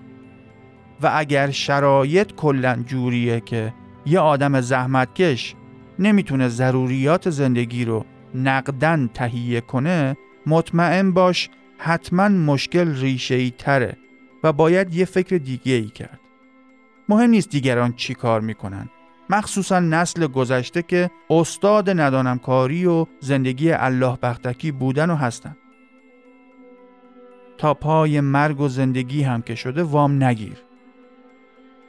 و 1.01 1.11
اگر 1.13 1.51
شرایط 1.51 2.31
کلا 2.31 2.83
جوریه 2.87 3.39
که 3.39 3.73
یه 4.05 4.19
آدم 4.19 4.61
زحمتکش 4.61 5.55
نمی‌تونه 5.99 6.47
ضروریات 6.47 7.29
زندگی 7.29 7.85
رو 7.85 8.05
نقدن 8.35 9.09
تهیه 9.13 9.61
کنه 9.61 10.17
مطمئن 10.45 11.11
باش 11.11 11.49
حتما 11.77 12.29
مشکل 12.29 12.95
ریشه 12.95 13.35
ای 13.35 13.53
تره 13.57 13.97
و 14.43 14.53
باید 14.53 14.95
یه 14.95 15.05
فکر 15.05 15.37
دیگه 15.37 15.73
ای 15.73 15.89
کرد. 15.89 16.19
مهم 17.09 17.29
نیست 17.29 17.49
دیگران 17.49 17.93
چی 17.93 18.13
کار 18.13 18.41
می‌کنن. 18.41 18.89
مخصوصا 19.29 19.79
نسل 19.79 20.27
گذشته 20.27 20.81
که 20.81 21.11
استاد 21.29 21.89
ندانمکاری 21.89 22.85
و 22.85 23.05
زندگی 23.19 23.71
الله 23.71 24.17
بختکی 24.23 24.71
بودن 24.71 25.09
و 25.09 25.15
هستن. 25.15 25.57
تا 27.57 27.73
پای 27.73 28.21
مرگ 28.21 28.61
و 28.61 28.67
زندگی 28.67 29.23
هم 29.23 29.41
که 29.41 29.55
شده 29.55 29.83
وام 29.83 30.23
نگیر. 30.23 30.57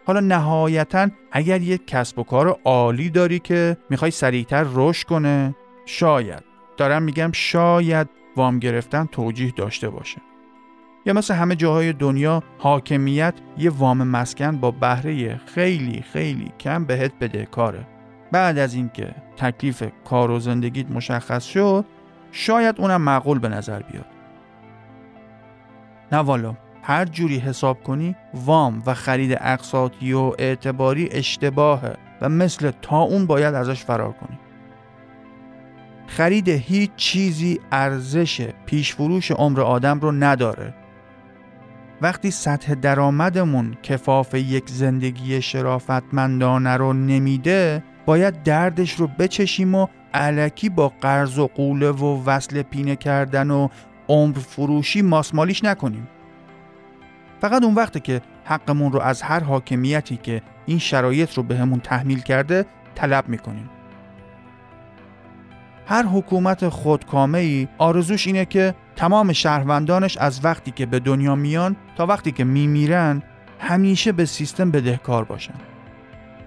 حالا 0.06 0.20
نهایتا 0.20 1.08
اگر 1.32 1.60
یک 1.60 1.86
کسب 1.86 2.18
و 2.18 2.22
کار 2.22 2.58
عالی 2.64 3.10
داری 3.10 3.38
که 3.38 3.76
می‌خوای 3.90 4.10
سریعتر 4.10 4.66
رشد 4.74 5.06
کنه 5.06 5.54
شاید. 5.86 6.42
دارم 6.76 7.02
میگم 7.02 7.32
شاید 7.32 8.08
وام 8.36 8.58
گرفتن 8.58 9.08
توجیه 9.12 9.52
داشته 9.56 9.90
باشه. 9.90 10.20
یا 11.06 11.12
مثل 11.12 11.34
همه 11.34 11.56
جاهای 11.56 11.92
دنیا 11.92 12.42
حاکمیت 12.58 13.34
یه 13.58 13.70
وام 13.70 14.02
مسکن 14.02 14.56
با 14.56 14.70
بهره 14.70 15.36
خیلی 15.36 16.04
خیلی 16.12 16.52
کم 16.60 16.84
بهت 16.84 17.12
بده 17.20 17.44
کاره. 17.44 17.86
بعد 18.32 18.58
از 18.58 18.74
اینکه 18.74 19.14
تکلیف 19.36 19.82
کار 20.04 20.30
و 20.30 20.40
زندگیت 20.40 20.90
مشخص 20.90 21.44
شد 21.44 21.84
شاید 22.32 22.80
اونم 22.80 23.02
معقول 23.02 23.38
به 23.38 23.48
نظر 23.48 23.82
بیاد. 23.82 24.06
نه 26.12 26.18
والا 26.18 26.56
هر 26.82 27.04
جوری 27.04 27.38
حساب 27.38 27.82
کنی 27.82 28.16
وام 28.34 28.82
و 28.86 28.94
خرید 28.94 29.38
اقساطی 29.40 30.12
و 30.12 30.32
اعتباری 30.38 31.08
اشتباهه 31.12 31.96
و 32.20 32.28
مثل 32.28 32.70
تا 32.82 33.00
اون 33.00 33.26
باید 33.26 33.54
ازش 33.54 33.84
فرار 33.84 34.12
کنی. 34.12 34.38
خرید 36.06 36.48
هیچ 36.48 36.90
چیزی 36.96 37.60
ارزش 37.72 38.48
پیشفروش 38.66 39.30
عمر 39.30 39.60
آدم 39.60 40.00
رو 40.00 40.12
نداره. 40.12 40.74
وقتی 42.02 42.30
سطح 42.30 42.74
درآمدمون 42.74 43.76
کفاف 43.82 44.34
یک 44.34 44.68
زندگی 44.68 45.42
شرافتمندانه 45.42 46.76
رو 46.76 46.92
نمیده 46.92 47.82
باید 48.06 48.42
دردش 48.42 48.92
رو 48.92 49.06
بچشیم 49.06 49.74
و 49.74 49.86
علکی 50.14 50.68
با 50.68 50.92
قرض 51.00 51.38
و 51.38 51.46
قوله 51.46 51.90
و 51.90 52.24
وصل 52.24 52.62
پینه 52.62 52.96
کردن 52.96 53.50
و 53.50 53.68
عمر 54.08 54.38
فروشی 54.38 55.02
ماسمالیش 55.02 55.64
نکنیم. 55.64 56.08
فقط 57.40 57.64
اون 57.64 57.74
وقته 57.74 58.00
که 58.00 58.20
حقمون 58.44 58.92
رو 58.92 59.00
از 59.00 59.22
هر 59.22 59.40
حاکمیتی 59.40 60.16
که 60.16 60.42
این 60.66 60.78
شرایط 60.78 61.34
رو 61.34 61.42
بهمون 61.42 61.78
به 61.78 61.84
تحمیل 61.84 62.20
کرده 62.20 62.66
طلب 62.94 63.28
می‌کنیم. 63.28 63.70
هر 65.86 66.02
حکومت 66.02 66.68
خودکامه 66.68 67.38
ای 67.38 67.68
آرزوش 67.78 68.26
اینه 68.26 68.44
که 68.44 68.74
تمام 69.00 69.32
شهروندانش 69.32 70.16
از 70.16 70.44
وقتی 70.44 70.70
که 70.70 70.86
به 70.86 70.98
دنیا 70.98 71.34
میان 71.34 71.76
تا 71.96 72.06
وقتی 72.06 72.32
که 72.32 72.44
میمیرن 72.44 73.22
همیشه 73.58 74.12
به 74.12 74.24
سیستم 74.24 74.70
بدهکار 74.70 75.24
باشن. 75.24 75.54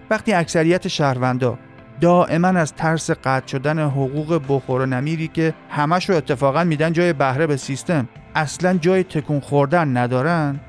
وقتی 0.10 0.34
اکثریت 0.34 0.88
شهروندا 0.88 1.58
دائما 2.02 2.48
از 2.48 2.74
ترس 2.74 3.12
قطع 3.12 3.48
شدن 3.48 3.80
حقوق 3.80 4.42
بخور 4.50 4.82
و 4.82 4.86
نمیری 4.86 5.28
که 5.28 5.54
همش 5.70 6.10
رو 6.10 6.16
اتفاقا 6.16 6.64
میدن 6.64 6.94
جای 6.94 7.14
بهره 7.14 7.48
به 7.48 7.58
سیستم 7.58 8.08
اصلا 8.36 8.78
جای 8.78 9.04
تکون 9.04 9.40
خوردن 9.40 9.98
ندارن 9.98 10.60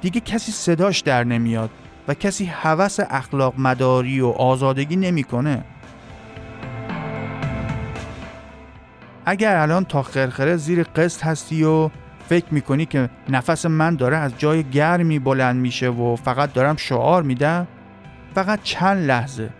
دیگه 0.00 0.20
کسی 0.20 0.52
صداش 0.52 1.00
در 1.00 1.24
نمیاد 1.24 1.70
و 2.08 2.14
کسی 2.14 2.44
هوس 2.44 2.98
اخلاق 3.10 3.54
مداری 3.58 4.20
و 4.20 4.28
آزادگی 4.28 4.96
نمی‌کنه 4.96 5.64
اگر 9.30 9.56
الان 9.56 9.84
تا 9.84 10.02
خرخره 10.02 10.56
زیر 10.56 10.82
قسط 10.82 11.24
هستی 11.24 11.64
و 11.64 11.90
فکر 12.28 12.46
می‌کنی 12.50 12.86
که 12.86 13.10
نفس 13.28 13.66
من 13.66 13.96
داره 13.96 14.16
از 14.16 14.32
جای 14.38 14.64
گرمی 14.64 15.18
بلند 15.18 15.56
میشه 15.56 15.88
و 15.88 16.16
فقط 16.16 16.52
دارم 16.52 16.76
شعار 16.76 17.22
میدم 17.22 17.66
فقط 18.34 18.62
چند 18.62 19.06
لحظه 19.06 19.50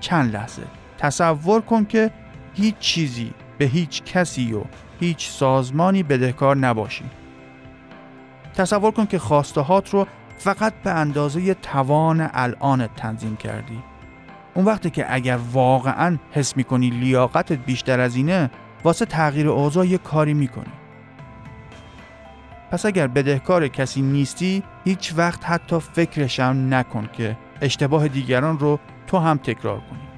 چند 0.00 0.34
لحظه 0.36 0.62
تصور 0.98 1.60
کن 1.60 1.84
که 1.84 2.10
هیچ 2.54 2.78
چیزی 2.78 3.32
به 3.58 3.64
هیچ 3.64 4.02
کسی 4.02 4.52
و 4.52 4.62
هیچ 5.00 5.28
سازمانی 5.28 6.02
بدهکار 6.02 6.56
نباشی. 6.56 7.04
تصور 8.54 8.90
کن 8.90 9.06
که 9.06 9.18
هات 9.18 9.90
رو 9.90 10.06
فقط 10.38 10.74
به 10.84 10.90
اندازه 10.90 11.54
توان 11.54 12.30
الان 12.32 12.86
تنظیم 12.86 13.36
کردی. 13.36 13.82
اون 14.54 14.64
وقتی 14.64 14.90
که 14.90 15.06
اگر 15.14 15.38
واقعا 15.52 16.18
حس 16.32 16.56
می‌کنی 16.56 16.90
لیاقتت 16.90 17.58
بیشتر 17.58 18.00
از 18.00 18.16
اینه 18.16 18.50
واسه 18.84 19.04
تغییر 19.04 19.48
اوضاع 19.48 19.86
یه 19.86 19.98
کاری 19.98 20.34
می‌کنی. 20.34 20.72
پس 22.70 22.86
اگر 22.86 23.06
بدهکار 23.06 23.68
کسی 23.68 24.02
نیستی 24.02 24.62
هیچ 24.84 25.14
وقت 25.16 25.44
حتی 25.44 25.78
فکرشم 25.78 26.66
نکن 26.70 27.08
که 27.12 27.36
اشتباه 27.60 28.08
دیگران 28.08 28.58
رو 28.58 28.78
تو 29.06 29.18
هم 29.18 29.36
تکرار 29.36 29.80
کنی. 29.90 30.08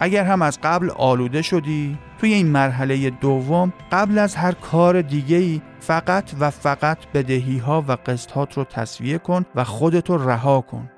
اگر 0.00 0.24
هم 0.24 0.42
از 0.42 0.58
قبل 0.62 0.90
آلوده 0.90 1.42
شدی 1.42 1.98
توی 2.18 2.32
این 2.32 2.46
مرحله 2.46 3.10
دوم 3.10 3.72
قبل 3.92 4.18
از 4.18 4.36
هر 4.36 4.52
کار 4.52 5.02
دیگه 5.02 5.36
ای 5.36 5.60
فقط 5.80 6.30
و 6.40 6.50
فقط 6.50 6.98
بدهی 7.14 7.58
ها 7.58 7.84
و 7.88 7.96
قسط 8.06 8.52
رو 8.54 8.64
تصویه 8.64 9.18
کن 9.18 9.44
و 9.54 9.64
خودتو 9.64 10.18
رها 10.18 10.60
کن. 10.60 10.90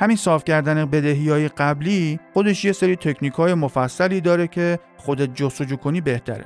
همین 0.00 0.16
صاف 0.16 0.44
کردن 0.44 0.84
بدهی 0.84 1.30
های 1.30 1.48
قبلی 1.48 2.20
خودش 2.34 2.64
یه 2.64 2.72
سری 2.72 2.96
تکنیک 2.96 3.32
های 3.32 3.54
مفصلی 3.54 4.20
داره 4.20 4.46
که 4.48 4.78
خودت 4.96 5.34
جستجو 5.34 5.76
کنی 5.76 6.00
بهتره. 6.00 6.44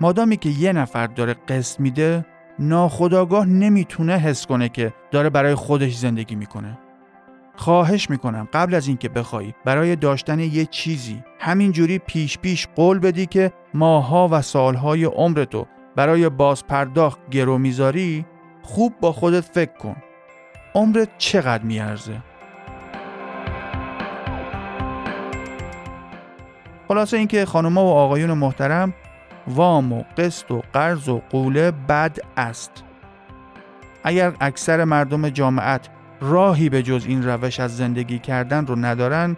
مادامی 0.00 0.36
که 0.36 0.48
یه 0.48 0.72
نفر 0.72 1.06
داره 1.06 1.34
قسط 1.48 1.80
میده 1.80 2.26
ناخداگاه 2.58 3.46
نمی‌تونه 3.46 4.16
حس 4.16 4.46
کنه 4.46 4.68
که 4.68 4.92
داره 5.10 5.30
برای 5.30 5.54
خودش 5.54 5.96
زندگی 5.96 6.34
می‌کنه. 6.34 6.78
خواهش 7.56 8.10
می‌کنم 8.10 8.48
قبل 8.52 8.74
از 8.74 8.88
اینکه 8.88 9.08
بخوای 9.08 9.54
برای 9.64 9.96
داشتن 9.96 10.38
یه 10.38 10.64
چیزی 10.64 11.24
همینجوری 11.38 11.98
پیش 11.98 12.38
پیش 12.38 12.68
قول 12.76 12.98
بدی 12.98 13.26
که 13.26 13.52
ماها 13.74 14.28
و 14.32 14.42
سالهای 14.42 15.04
عمرتو 15.04 15.66
برای 15.96 16.28
بازپرداخت 16.28 17.30
گرو 17.30 17.58
می‌ذاری 17.58 18.26
خوب 18.62 18.94
با 19.00 19.12
خودت 19.12 19.40
فکر 19.40 19.76
کن. 19.78 19.96
عمرت 20.74 21.08
چقدر 21.18 21.62
میارزه؟ 21.62 22.20
خلاصه 26.88 27.16
اینکه 27.16 27.44
خانوما 27.44 27.84
و 27.84 27.88
آقایون 27.88 28.32
محترم 28.32 28.94
وام 29.46 29.92
و 29.92 30.04
قسط 30.16 30.50
و 30.50 30.62
قرض 30.72 31.08
و 31.08 31.22
قوله 31.30 31.70
بد 31.70 32.18
است. 32.36 32.84
اگر 34.04 34.32
اکثر 34.40 34.84
مردم 34.84 35.28
جامعت 35.28 35.88
راهی 36.20 36.68
به 36.68 36.82
جز 36.82 37.06
این 37.06 37.22
روش 37.22 37.60
از 37.60 37.76
زندگی 37.76 38.18
کردن 38.18 38.66
رو 38.66 38.76
ندارن 38.76 39.36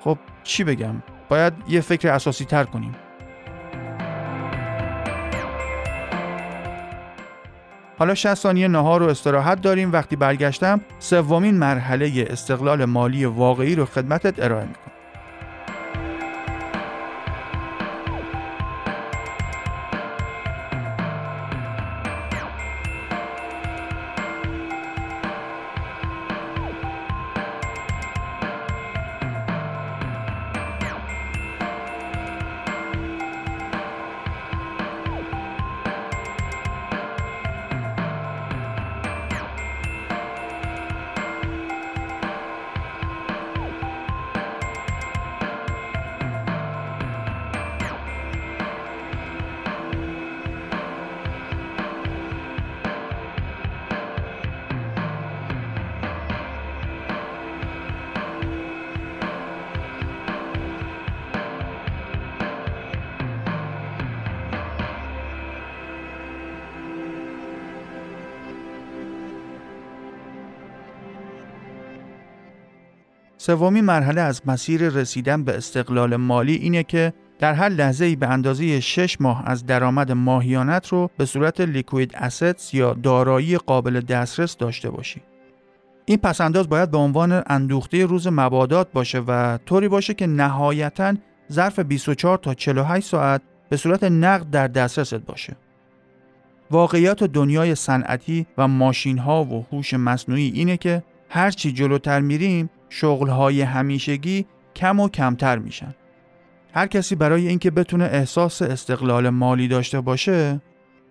خب 0.00 0.18
چی 0.42 0.64
بگم؟ 0.64 1.02
باید 1.28 1.52
یه 1.68 1.80
فکر 1.80 2.08
اساسی 2.08 2.44
تر 2.44 2.64
کنیم. 2.64 2.94
حالا 7.98 8.14
60 8.14 8.34
ثانیه 8.34 8.68
نهار 8.68 9.02
و 9.02 9.08
استراحت 9.08 9.60
داریم. 9.60 9.92
وقتی 9.92 10.16
برگشتم 10.16 10.80
سومین 10.98 11.54
مرحله 11.54 12.26
استقلال 12.30 12.84
مالی 12.84 13.24
واقعی 13.24 13.74
رو 13.74 13.84
خدمتت 13.84 14.44
ارائه 14.44 14.66
می‌کنم. 14.66 14.93
سومین 73.46 73.84
مرحله 73.84 74.20
از 74.20 74.42
مسیر 74.46 74.88
رسیدن 74.88 75.44
به 75.44 75.56
استقلال 75.56 76.16
مالی 76.16 76.54
اینه 76.54 76.82
که 76.82 77.12
در 77.38 77.54
هر 77.54 77.68
لحظه 77.68 78.04
ای 78.04 78.16
به 78.16 78.26
اندازه 78.28 78.80
6 78.80 79.20
ماه 79.20 79.42
از 79.46 79.66
درآمد 79.66 80.12
ماهیانت 80.12 80.88
رو 80.88 81.10
به 81.18 81.24
صورت 81.24 81.60
لیکوید 81.60 82.16
اسیتس 82.16 82.74
یا 82.74 82.94
دارایی 82.94 83.58
قابل 83.58 84.00
دسترس 84.00 84.56
داشته 84.56 84.90
باشی. 84.90 85.20
این 86.04 86.18
پسنداز 86.18 86.68
باید 86.68 86.90
به 86.90 86.98
عنوان 86.98 87.42
اندوخته 87.46 88.06
روز 88.06 88.26
مبادات 88.26 88.92
باشه 88.92 89.18
و 89.18 89.58
طوری 89.66 89.88
باشه 89.88 90.14
که 90.14 90.26
نهایتا 90.26 91.14
ظرف 91.52 91.78
24 91.78 92.38
تا 92.38 92.54
48 92.54 93.06
ساعت 93.06 93.42
به 93.68 93.76
صورت 93.76 94.04
نقد 94.04 94.50
در 94.50 94.68
دسترست 94.68 95.14
باشه. 95.14 95.56
واقعیات 96.70 97.24
دنیای 97.24 97.74
صنعتی 97.74 98.46
و 98.58 98.68
ماشین 98.68 99.18
ها 99.18 99.44
و 99.44 99.66
هوش 99.72 99.94
مصنوعی 99.94 100.52
اینه 100.54 100.76
که 100.76 101.02
هرچی 101.28 101.72
جلوتر 101.72 102.20
میریم 102.20 102.70
شغلهای 102.96 103.62
همیشگی 103.62 104.46
کم 104.76 105.00
و 105.00 105.08
کمتر 105.08 105.58
میشن. 105.58 105.94
هر 106.74 106.86
کسی 106.86 107.14
برای 107.14 107.48
اینکه 107.48 107.70
بتونه 107.70 108.04
احساس 108.04 108.62
استقلال 108.62 109.28
مالی 109.28 109.68
داشته 109.68 110.00
باشه 110.00 110.60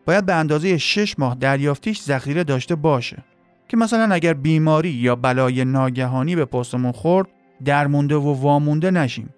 باید 0.06 0.26
به 0.26 0.34
اندازه 0.34 0.78
6 0.78 1.20
ماه 1.20 1.36
دریافتیش 1.36 2.02
ذخیره 2.02 2.44
داشته 2.44 2.76
باشه 2.76 3.24
که 3.68 3.78
مثلا 3.78 4.14
اگر 4.14 4.34
بیماری 4.34 4.90
یا 4.90 5.16
بلای 5.16 5.66
ناگهانی 5.66 6.36
به 6.36 6.46
پستمون 6.46 6.92
خورد 6.92 7.28
درمونده 7.66 8.16
و 8.16 8.34
وامونده 8.34 8.92
نشیم. 8.92 9.30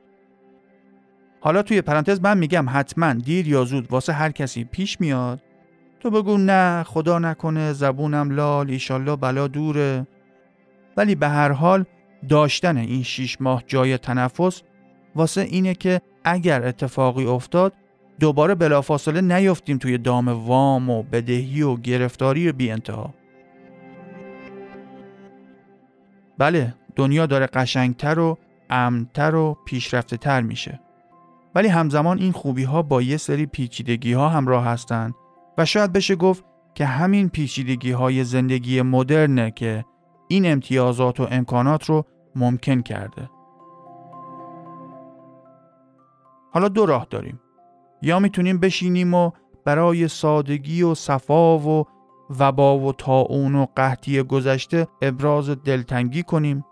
حالا 1.40 1.62
توی 1.62 1.82
پرانتز 1.82 2.22
من 2.22 2.38
میگم 2.38 2.66
حتما 2.70 3.14
دیر 3.14 3.48
یا 3.48 3.66
زود 3.66 3.92
واسه 3.92 4.14
هر 4.14 4.32
کسی 4.32 4.64
پیش 4.64 5.02
میاد. 5.02 5.42
تو 6.00 6.10
بگو 6.10 6.38
نه 6.38 6.84
خدا 6.84 7.20
نکنه 7.20 7.74
زبونم 7.74 8.30
لال 8.30 8.70
ایشالله 8.70 9.16
بلا 9.16 9.48
دوره. 9.48 10.08
ولی 10.98 11.16
به 11.16 11.30
هر 11.30 11.52
حال 11.52 11.86
داشتن 12.28 12.78
این 12.78 13.04
شیش 13.04 13.42
ماه 13.42 13.64
جای 13.68 13.98
تنفس 13.98 14.62
واسه 15.16 15.42
اینه 15.42 15.74
که 15.74 16.02
اگر 16.24 16.68
اتفاقی 16.68 17.26
افتاد 17.26 17.74
دوباره 18.20 18.56
بلافاصله 18.56 19.22
نیفتیم 19.22 19.78
توی 19.78 19.98
دام 19.98 20.28
وام 20.28 20.90
و 20.90 21.04
بدهی 21.04 21.62
و 21.62 21.76
گرفتاری 21.76 22.52
بی 22.52 22.72
انتها. 22.72 23.14
بله 26.38 26.76
دنیا 26.96 27.26
داره 27.26 27.46
قشنگتر 27.46 28.20
و 28.20 28.38
امنتر 28.70 29.36
و 29.36 29.58
پیشرفته 29.66 30.18
تر 30.18 30.42
میشه 30.42 30.80
ولی 31.56 31.68
همزمان 31.68 32.20
این 32.20 32.32
خوبی 32.32 32.64
ها 32.64 32.82
با 32.82 33.02
یه 33.02 33.18
سری 33.18 33.46
پیچیدگی 33.46 34.14
ها 34.14 34.30
همراه 34.30 34.66
هستن 34.66 35.14
و 35.58 35.66
شاید 35.66 35.94
بشه 35.94 36.16
گفت 36.16 36.44
که 36.74 36.86
همین 36.86 37.30
پیچیدگی 37.30 37.92
های 37.92 38.24
زندگی 38.24 38.82
مدرنه 38.82 39.52
که 39.52 39.86
این 40.28 40.52
امتیازات 40.52 41.20
و 41.20 41.28
امکانات 41.32 41.86
رو 41.86 42.06
ممکن 42.36 42.82
کرده. 42.82 43.30
حالا 46.52 46.67
دو 46.67 46.86
راه 46.86 47.08
داریم. 47.10 47.39
یا 48.02 48.19
می‌تونیم 48.19 48.60
بشینیم 48.60 49.13
و 49.13 49.32
برای 49.65 50.08
سادگی 50.08 50.84
و 50.84 50.95
صفا 50.95 51.60
و 51.60 51.86
وبا 52.39 52.80
و 52.80 52.93
تاون 52.93 53.56
و 53.56 53.65
قحطی 53.76 54.24
گذشته 54.24 54.88
ابراز 55.02 55.50
دلتنگی 55.50 56.24
کنیم 56.24 56.65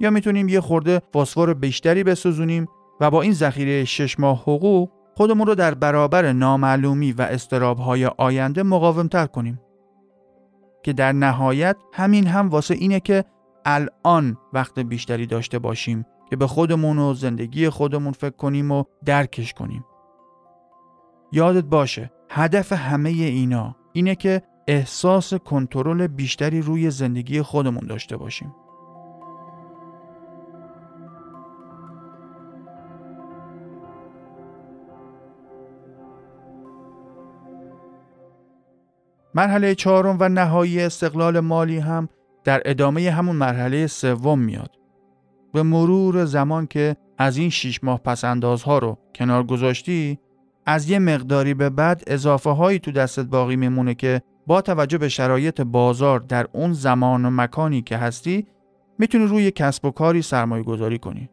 یا 0.00 0.10
می‌تونیم 0.10 0.48
یه 0.48 0.60
خورده 0.60 1.02
فسفر 1.14 1.54
بیشتری 1.54 2.04
بسوزونیم 2.04 2.66
و 3.00 3.10
با 3.10 3.22
این 3.22 3.32
ذخیره 3.32 3.84
شش 3.84 4.20
ماه 4.20 4.42
حقوق 4.42 4.90
خودمون 5.16 5.46
رو 5.46 5.54
در 5.54 5.74
برابر 5.74 6.32
نامعلومی 6.32 7.12
و 7.12 7.22
استرابهای 7.22 8.06
آینده 8.06 8.62
مقاومتر 8.62 9.26
کنیم 9.26 9.60
که 10.82 10.92
در 10.92 11.12
نهایت 11.12 11.76
همین 11.92 12.26
هم 12.26 12.48
واسه 12.48 12.74
اینه 12.74 13.00
که 13.00 13.24
الان 13.66 14.36
وقت 14.52 14.78
بیشتری 14.78 15.26
داشته 15.26 15.58
باشیم 15.58 16.06
که 16.30 16.36
به 16.36 16.46
خودمون 16.46 16.98
و 16.98 17.14
زندگی 17.14 17.68
خودمون 17.68 18.12
فکر 18.12 18.36
کنیم 18.36 18.70
و 18.70 18.84
درکش 19.04 19.52
کنیم. 19.52 19.84
یادت 21.32 21.64
باشه 21.64 22.12
هدف 22.30 22.72
همه 22.72 23.10
اینا 23.10 23.76
اینه 23.92 24.14
که 24.14 24.42
احساس 24.68 25.34
کنترل 25.34 26.06
بیشتری 26.06 26.62
روی 26.62 26.90
زندگی 26.90 27.42
خودمون 27.42 27.86
داشته 27.86 28.16
باشیم. 28.16 28.54
مرحله 39.34 39.74
چهارم 39.74 40.16
و 40.20 40.28
نهایی 40.28 40.80
استقلال 40.80 41.40
مالی 41.40 41.78
هم 41.78 42.08
در 42.46 42.62
ادامه 42.64 43.10
همون 43.10 43.36
مرحله 43.36 43.86
سوم 43.86 44.38
میاد. 44.38 44.70
به 45.52 45.62
مرور 45.62 46.24
زمان 46.24 46.66
که 46.66 46.96
از 47.18 47.36
این 47.36 47.50
شیش 47.50 47.84
ماه 47.84 47.98
پس 47.98 48.24
اندازها 48.24 48.78
رو 48.78 48.98
کنار 49.14 49.44
گذاشتی 49.44 50.18
از 50.66 50.90
یه 50.90 50.98
مقداری 50.98 51.54
به 51.54 51.70
بعد 51.70 52.02
اضافه 52.06 52.50
هایی 52.50 52.78
تو 52.78 52.92
دستت 52.92 53.24
باقی 53.24 53.56
میمونه 53.56 53.94
که 53.94 54.22
با 54.46 54.60
توجه 54.60 54.98
به 54.98 55.08
شرایط 55.08 55.60
بازار 55.60 56.20
در 56.20 56.46
اون 56.52 56.72
زمان 56.72 57.24
و 57.24 57.30
مکانی 57.30 57.82
که 57.82 57.96
هستی 57.96 58.46
می‌تونی 58.98 59.26
روی 59.26 59.50
کسب 59.50 59.84
و 59.84 59.90
کاری 59.90 60.22
سرمایه 60.22 60.62
گذاری 60.62 60.98
کنی 60.98 61.30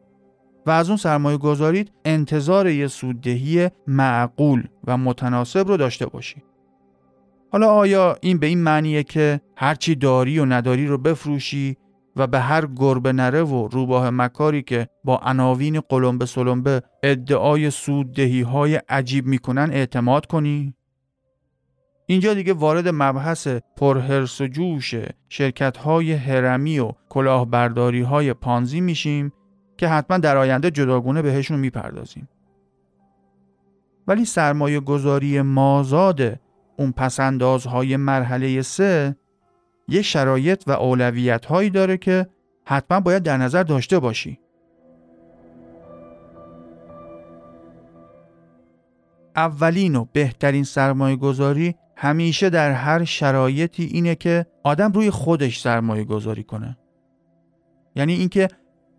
و 0.66 0.70
از 0.70 0.88
اون 0.88 0.96
سرمایه 0.96 1.38
گذاریت 1.38 1.88
انتظار 2.04 2.68
یه 2.68 2.86
سوددهی 2.86 3.68
معقول 3.86 4.64
و 4.86 4.96
متناسب 4.96 5.68
رو 5.68 5.76
داشته 5.76 6.06
باشی 6.06 6.42
حالا 7.54 7.70
آیا 7.70 8.16
این 8.20 8.38
به 8.38 8.46
این 8.46 8.62
معنیه 8.62 9.02
که 9.02 9.40
هرچی 9.56 9.94
داری 9.94 10.38
و 10.38 10.44
نداری 10.44 10.86
رو 10.86 10.98
بفروشی 10.98 11.76
و 12.16 12.26
به 12.26 12.40
هر 12.40 12.66
گربه 12.76 13.12
نره 13.12 13.42
و 13.42 13.68
روباه 13.68 14.10
مکاری 14.10 14.62
که 14.62 14.88
با 15.04 15.16
عناوین 15.16 15.80
قلمبه 15.80 16.26
سلمبه 16.26 16.82
ادعای 17.02 17.70
سوددهی 17.70 18.42
های 18.42 18.80
عجیب 18.88 19.26
می‌کنن 19.26 19.70
اعتماد 19.72 20.26
کنی؟ 20.26 20.74
اینجا 22.06 22.34
دیگه 22.34 22.52
وارد 22.52 22.88
مبحث 22.88 23.48
پرهرس 23.76 24.40
و 24.40 24.46
جوش 24.46 24.94
شرکت 25.28 25.76
های 25.76 26.12
هرمی 26.12 26.78
و 26.78 26.92
کلاهبرداری 27.08 28.02
های 28.02 28.32
پانزی 28.32 28.80
میشیم 28.80 29.32
که 29.76 29.88
حتما 29.88 30.18
در 30.18 30.36
آینده 30.36 30.70
جداگونه 30.70 31.22
بهشون 31.22 31.58
می‌پردازیم. 31.58 32.28
ولی 34.06 34.24
سرمایه 34.24 34.80
گذاری 34.80 35.42
مازاد 35.42 36.43
اون 36.76 36.92
پسندازهای 36.92 37.96
مرحله 37.96 38.62
سه 38.62 39.16
یه 39.88 40.02
شرایط 40.02 40.64
و 40.66 40.72
اولویت 40.72 41.46
هایی 41.46 41.70
داره 41.70 41.96
که 41.96 42.26
حتما 42.64 43.00
باید 43.00 43.22
در 43.22 43.36
نظر 43.36 43.62
داشته 43.62 43.98
باشی. 43.98 44.38
اولین 49.36 49.96
و 49.96 50.06
بهترین 50.12 50.64
سرمایه 50.64 51.16
گذاری 51.16 51.74
همیشه 51.96 52.50
در 52.50 52.72
هر 52.72 53.04
شرایطی 53.04 53.84
اینه 53.84 54.14
که 54.14 54.46
آدم 54.62 54.92
روی 54.92 55.10
خودش 55.10 55.60
سرمایه 55.60 56.04
گذاری 56.04 56.42
کنه. 56.42 56.78
یعنی 57.96 58.12
اینکه 58.12 58.48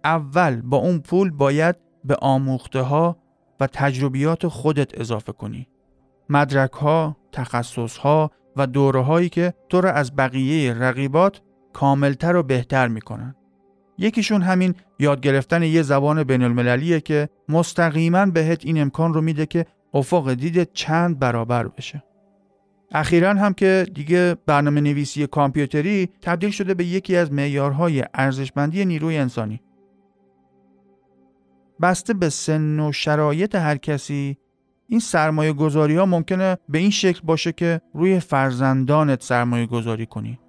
اول 0.03 0.61
با 0.61 0.77
اون 0.77 0.99
پول 0.99 1.31
باید 1.31 1.75
به 2.05 2.15
آموخته 2.15 2.81
ها 2.81 3.17
و 3.59 3.67
تجربیات 3.67 4.47
خودت 4.47 4.99
اضافه 4.99 5.31
کنی. 5.31 5.67
مدرک 6.29 6.71
ها، 6.71 7.17
تخصص 7.35 7.97
ها 7.97 8.31
و 8.55 8.67
دوره 8.67 9.01
هایی 9.01 9.29
که 9.29 9.53
تو 9.69 9.81
را 9.81 9.91
از 9.91 10.15
بقیه 10.15 10.73
رقیبات 10.73 11.41
کاملتر 11.73 12.35
و 12.35 12.43
بهتر 12.43 12.87
می‌کنن. 12.87 13.35
یکیشون 13.97 14.41
همین 14.41 14.75
یاد 14.99 15.21
گرفتن 15.21 15.63
یه 15.63 15.81
زبان 15.81 16.23
بین 16.23 16.43
المللیه 16.43 16.99
که 16.99 17.29
مستقیما 17.49 18.25
بهت 18.25 18.65
این 18.65 18.81
امکان 18.81 19.13
رو 19.13 19.21
میده 19.21 19.45
که 19.45 19.65
افق 19.93 20.33
دیده 20.33 20.67
چند 20.73 21.19
برابر 21.19 21.67
بشه. 21.67 22.03
اخیرا 22.91 23.33
هم 23.33 23.53
که 23.53 23.85
دیگه 23.93 24.35
برنامه 24.45 24.81
نویسی 24.81 25.27
کامپیوتری 25.27 26.09
تبدیل 26.21 26.49
شده 26.49 26.73
به 26.73 26.85
یکی 26.85 27.15
از 27.15 27.31
معیارهای 27.31 28.03
ارزشمندی 28.13 28.85
نیروی 28.85 29.17
انسانی. 29.17 29.61
بسته 31.81 32.13
به 32.13 32.29
سن 32.29 32.79
و 32.79 32.91
شرایط 32.91 33.55
هر 33.55 33.77
کسی 33.77 34.37
این 34.87 34.99
سرمایه 34.99 35.53
گذاری 35.53 35.95
ها 35.95 36.05
ممکنه 36.05 36.57
به 36.69 36.77
این 36.77 36.89
شکل 36.89 37.21
باشه 37.23 37.51
که 37.51 37.81
روی 37.93 38.19
فرزندانت 38.19 39.23
سرمایه 39.23 39.65
گذاری 39.65 40.05
کنی. 40.05 40.39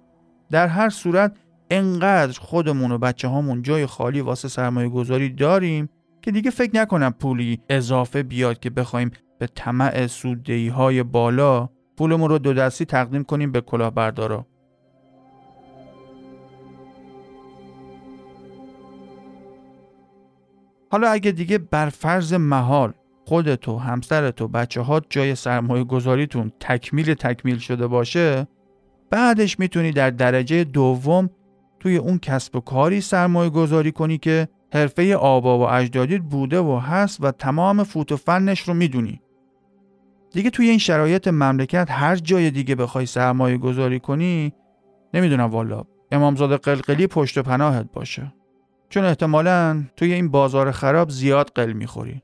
در 0.51 0.67
هر 0.67 0.89
صورت 0.89 1.37
انقدر 1.71 2.39
خودمون 2.39 2.91
و 2.91 2.97
بچه 2.97 3.27
هامون 3.27 3.61
جای 3.61 3.85
خالی 3.85 4.21
واسه 4.21 4.47
سرمایه 4.47 4.89
گذاری 4.89 5.29
داریم 5.29 5.89
که 6.21 6.31
دیگه 6.31 6.49
فکر 6.49 6.75
نکنم 6.75 7.13
پولی 7.19 7.59
اضافه 7.69 8.23
بیاد 8.23 8.59
که 8.59 8.69
بخوایم 8.69 9.11
به 9.39 9.47
طمع 9.47 10.07
سوددهی 10.07 10.67
های 10.67 11.03
بالا 11.03 11.69
پولمون 11.97 12.29
رو 12.29 12.37
دو 12.37 12.53
دستی 12.53 12.85
تقدیم 12.85 13.23
کنیم 13.23 13.51
به 13.51 13.61
کلاهبردارا. 13.61 14.45
حالا 20.91 21.09
اگه 21.09 21.31
دیگه 21.31 21.57
بر 21.57 21.89
فرض 21.89 22.33
محال 22.33 22.93
خودت 23.27 23.67
و 23.67 23.77
همسرت 23.77 24.41
و 24.41 24.47
بچه 24.47 24.81
ها 24.81 25.01
جای 25.09 25.35
سرمایه 25.35 25.83
گذاریتون 25.83 26.51
تکمیل 26.59 27.13
تکمیل 27.13 27.57
شده 27.57 27.87
باشه 27.87 28.47
بعدش 29.09 29.59
می‌تونی 29.59 29.91
در 29.91 30.09
درجه 30.09 30.63
دوم 30.63 31.29
توی 31.79 31.97
اون 31.97 32.17
کسب 32.19 32.55
و 32.55 32.59
کاری 32.59 33.01
سرمایه 33.01 33.49
گذاری 33.49 33.91
کنی 33.91 34.17
که 34.17 34.47
حرفه 34.73 35.15
آبا 35.15 35.59
و 35.59 35.69
اجدادیت 35.69 36.21
بوده 36.21 36.59
و 36.59 36.77
هست 36.77 37.23
و 37.23 37.31
تمام 37.31 37.83
فوت 37.83 38.11
و 38.11 38.17
فنش 38.17 38.59
رو 38.61 38.73
می‌دونی. 38.73 39.21
دیگه 40.31 40.49
توی 40.49 40.69
این 40.69 40.79
شرایط 40.79 41.27
مملکت 41.27 41.87
هر 41.89 42.15
جای 42.15 42.51
دیگه 42.51 42.75
بخوای 42.75 43.05
سرمایه 43.05 43.57
گذاری 43.57 43.99
کنی 43.99 44.53
نمی‌دونم 45.13 45.49
والا 45.49 45.83
امامزاده 46.11 46.57
قلقلی 46.57 47.07
پشت 47.07 47.39
پناهت 47.39 47.87
باشه. 47.93 48.33
چون 48.89 49.05
احتمالا 49.05 49.83
توی 49.95 50.13
این 50.13 50.31
بازار 50.31 50.71
خراب 50.71 51.09
زیاد 51.09 51.51
قل 51.55 51.73
می‌خوری. 51.73 52.21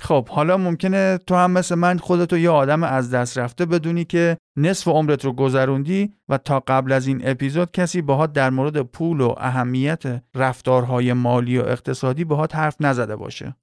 خب 0.00 0.28
حالا 0.28 0.56
ممکنه 0.56 1.18
تو 1.26 1.34
هم 1.34 1.50
مثل 1.50 1.74
من 1.74 1.98
خودتو 1.98 2.38
یه 2.38 2.50
آدم 2.50 2.82
از 2.82 3.10
دست 3.10 3.38
رفته 3.38 3.66
بدونی 3.66 4.04
که 4.04 4.36
نصف 4.56 4.88
عمرت 4.88 5.24
رو 5.24 5.32
گذروندی 5.32 6.14
و 6.28 6.38
تا 6.38 6.60
قبل 6.60 6.92
از 6.92 7.06
این 7.06 7.20
اپیزود 7.24 7.70
کسی 7.70 8.02
باهات 8.02 8.32
در 8.32 8.50
مورد 8.50 8.82
پول 8.82 9.20
و 9.20 9.34
اهمیت 9.38 10.22
رفتارهای 10.34 11.12
مالی 11.12 11.58
و 11.58 11.62
اقتصادی 11.62 12.24
باهات 12.24 12.56
حرف 12.56 12.76
نزده 12.80 13.16
باشه. 13.16 13.56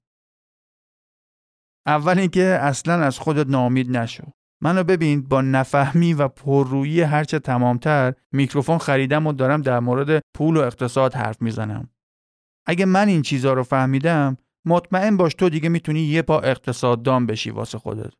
اول 1.86 2.18
اینکه 2.18 2.44
اصلا 2.44 2.94
از 2.94 3.18
خودت 3.18 3.46
ناامید 3.46 3.96
نشو. 3.96 4.24
منو 4.62 4.84
ببین 4.84 5.22
با 5.22 5.40
نفهمی 5.40 6.14
و 6.14 6.28
پررویی 6.28 7.00
هرچه 7.00 7.38
تمامتر 7.38 8.14
میکروفون 8.32 8.78
خریدم 8.78 9.26
و 9.26 9.32
دارم 9.32 9.62
در 9.62 9.80
مورد 9.80 10.22
پول 10.36 10.56
و 10.56 10.60
اقتصاد 10.60 11.14
حرف 11.14 11.42
می‌زنم. 11.42 11.90
اگه 12.66 12.84
من 12.84 13.08
این 13.08 13.22
چیزها 13.22 13.52
رو 13.52 13.62
فهمیدم 13.62 14.36
مطمئن 14.68 15.16
باش 15.16 15.34
تو 15.34 15.48
دیگه 15.48 15.68
می‌تونی 15.68 16.00
یه 16.00 16.22
پا 16.22 16.40
اقتصاددان 16.40 17.26
بشی 17.26 17.50
واسه 17.50 17.78
خودت. 17.78 18.12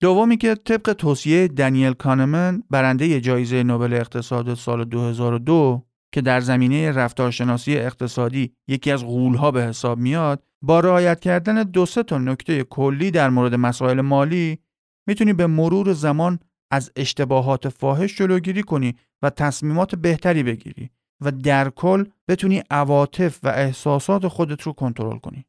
دومی 0.00 0.36
که 0.36 0.54
طبق 0.54 0.92
توصیه 0.92 1.48
دنیل 1.48 1.92
کانمن 1.92 2.62
برنده 2.70 3.20
جایزه 3.20 3.62
نوبل 3.62 3.92
اقتصاد 3.92 4.54
سال 4.54 4.84
2002 4.84 5.86
که 6.14 6.20
در 6.20 6.40
زمینه 6.40 6.92
رفتارشناسی 6.92 7.76
اقتصادی 7.76 8.54
یکی 8.68 8.90
از 8.90 9.04
غولها 9.04 9.50
به 9.50 9.62
حساب 9.62 9.98
میاد 9.98 10.42
با 10.62 10.80
رعایت 10.80 11.20
کردن 11.20 11.62
دو 11.62 11.86
سه 11.86 12.02
تا 12.02 12.18
نکته 12.18 12.64
کلی 12.64 13.10
در 13.10 13.30
مورد 13.30 13.54
مسائل 13.54 14.00
مالی 14.00 14.58
می‌تونی 15.06 15.32
به 15.32 15.46
مرور 15.46 15.92
زمان 15.92 16.38
از 16.70 16.92
اشتباهات 16.96 17.68
فاحش 17.68 18.16
جلوگیری 18.16 18.62
کنی 18.62 18.96
و 19.22 19.30
تصمیمات 19.30 19.94
بهتری 19.94 20.42
بگیری 20.42 20.90
و 21.24 21.30
در 21.30 21.70
کل 21.70 22.04
بتونی 22.28 22.62
عواطف 22.70 23.40
و 23.42 23.48
احساسات 23.48 24.28
خودت 24.28 24.62
رو 24.62 24.72
کنترل 24.72 25.18
کنی. 25.18 25.46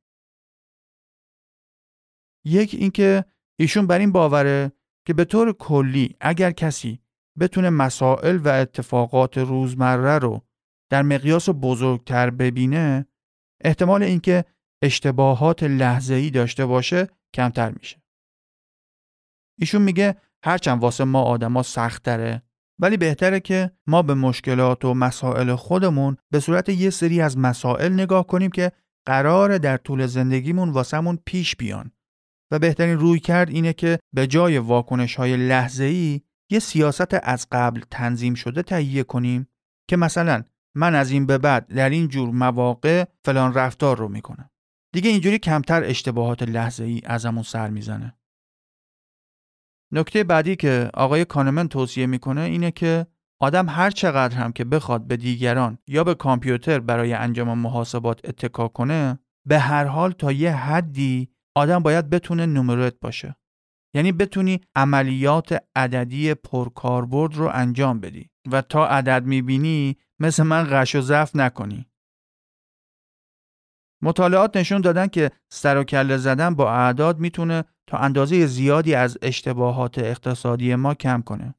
یک 2.46 2.74
اینکه 2.74 3.26
ایشون 3.60 3.88
بر 3.88 4.00
این 4.00 4.12
باوره 4.12 4.72
که 5.08 5.14
به 5.14 5.26
طور 5.26 5.54
کلی 5.54 6.16
اگر 6.22 6.52
کسی 6.52 7.00
بتونه 7.40 7.70
مسائل 7.70 8.38
و 8.38 8.48
اتفاقات 8.48 9.38
روزمره 9.38 10.20
رو 10.20 10.42
در 10.92 11.02
مقیاس 11.02 11.50
بزرگتر 11.50 12.30
ببینه 12.30 13.06
احتمال 13.64 14.04
اینکه 14.04 14.46
اشتباهات 14.84 15.64
لحظه‌ای 15.64 16.30
داشته 16.30 16.66
باشه 16.66 17.08
کمتر 17.34 17.72
میشه. 17.72 18.02
ایشون 19.60 19.82
میگه 19.82 20.16
هرچند 20.44 20.82
واسه 20.82 21.04
ما 21.04 21.22
آدما 21.22 21.64
سخت 21.64 22.04
داره 22.04 22.44
ولی 22.84 22.98
بهتره 22.98 23.40
که 23.40 23.72
ما 23.88 24.02
به 24.02 24.14
مشکلات 24.14 24.86
و 24.86 24.94
مسائل 24.94 25.56
خودمون 25.56 26.18
به 26.32 26.40
صورت 26.40 26.70
یه 26.70 26.90
سری 26.90 27.22
از 27.22 27.38
مسائل 27.38 27.94
نگاه 27.94 28.28
کنیم 28.28 28.52
که 28.52 28.72
قرار 29.06 29.58
در 29.58 29.78
طول 29.78 30.06
زندگیمون 30.06 30.70
واسمون 30.70 31.20
پیش 31.26 31.56
بیان. 31.56 31.92
و 32.52 32.60
بهترین 32.60 32.98
روی 32.98 33.20
کرد 33.20 33.50
اینه 33.50 33.74
که 33.74 34.00
به 34.14 34.28
جای 34.28 34.58
واکنش 34.58 35.16
های 35.16 35.38
لحظه 35.38 35.84
ای 35.84 36.22
یه 36.52 36.60
سیاست 36.60 37.14
از 37.24 37.48
قبل 37.52 37.82
تنظیم 37.92 38.34
شده 38.34 38.62
تهیه 38.62 39.04
کنیم 39.04 39.48
که 39.90 39.98
مثلا 39.98 40.44
من 40.76 40.96
از 40.96 41.12
این 41.12 41.26
به 41.26 41.38
بعد 41.38 41.68
در 41.68 41.90
این 41.90 42.08
جور 42.08 42.30
مواقع 42.30 43.06
فلان 43.26 43.54
رفتار 43.54 43.98
رو 43.98 44.08
می‌کنم. 44.08 44.50
دیگه 44.94 45.10
اینجوری 45.10 45.40
کمتر 45.40 45.84
اشتباهات 45.84 46.44
لحظه 46.44 46.84
ای 46.84 47.02
ازمون 47.06 47.44
سر 47.44 47.70
می‌زنه. 47.70 48.18
نکته 49.94 50.24
بعدی 50.24 50.56
که 50.56 50.90
آقای 50.94 51.26
کانمن 51.26 51.68
توصیه 51.68 52.06
می‌کنه 52.06 52.42
اینه 52.42 52.72
که 52.72 53.08
آدم 53.42 53.70
هر 53.70 53.90
چقدر 53.90 54.38
هم 54.38 54.52
که 54.52 54.64
بخواد 54.64 55.08
به 55.08 55.18
دیگران 55.18 55.78
یا 55.88 56.04
به 56.04 56.16
کامپیوتر 56.16 56.80
برای 56.80 57.14
انجام 57.14 57.58
محاسبات 57.58 58.22
اتکا 58.24 58.68
کنه 58.68 59.20
به 59.48 59.60
هر 59.60 59.86
حال 59.86 60.12
تا 60.12 60.32
یه 60.32 60.52
حدی 60.52 61.30
آدم 61.56 61.80
باید 61.80 62.10
بتونه 62.10 62.46
نمرت 62.46 63.00
باشه 63.02 63.36
یعنی 63.96 64.12
بتونی 64.12 64.62
عملیات 64.76 65.64
عددی 65.76 66.34
پرکاربرد 66.34 67.36
رو 67.36 67.50
انجام 67.54 68.00
بدی 68.00 68.30
و 68.52 68.62
تا 68.62 68.88
عدد 68.88 69.26
می‌بینی 69.26 69.98
مثل 70.20 70.44
من 70.44 70.64
غش 70.64 70.96
و 70.96 71.02
ضعف 71.02 71.36
نکنی. 71.36 71.86
مطالعات 74.04 74.58
نشون 74.58 74.82
دادن 74.82 75.08
که 75.08 75.32
سر 75.52 75.78
و 75.78 75.84
کله 75.84 76.18
زدن 76.18 76.56
با 76.56 76.72
اعداد 76.72 77.20
می‌تونه 77.20 77.64
تا 77.88 77.98
اندازه 77.98 78.46
زیادی 78.46 78.96
از 78.96 79.18
اشتباهات 79.22 79.98
اقتصادی 79.98 80.76
ما 80.76 80.94
کم 80.94 81.22
کنه. 81.22 81.56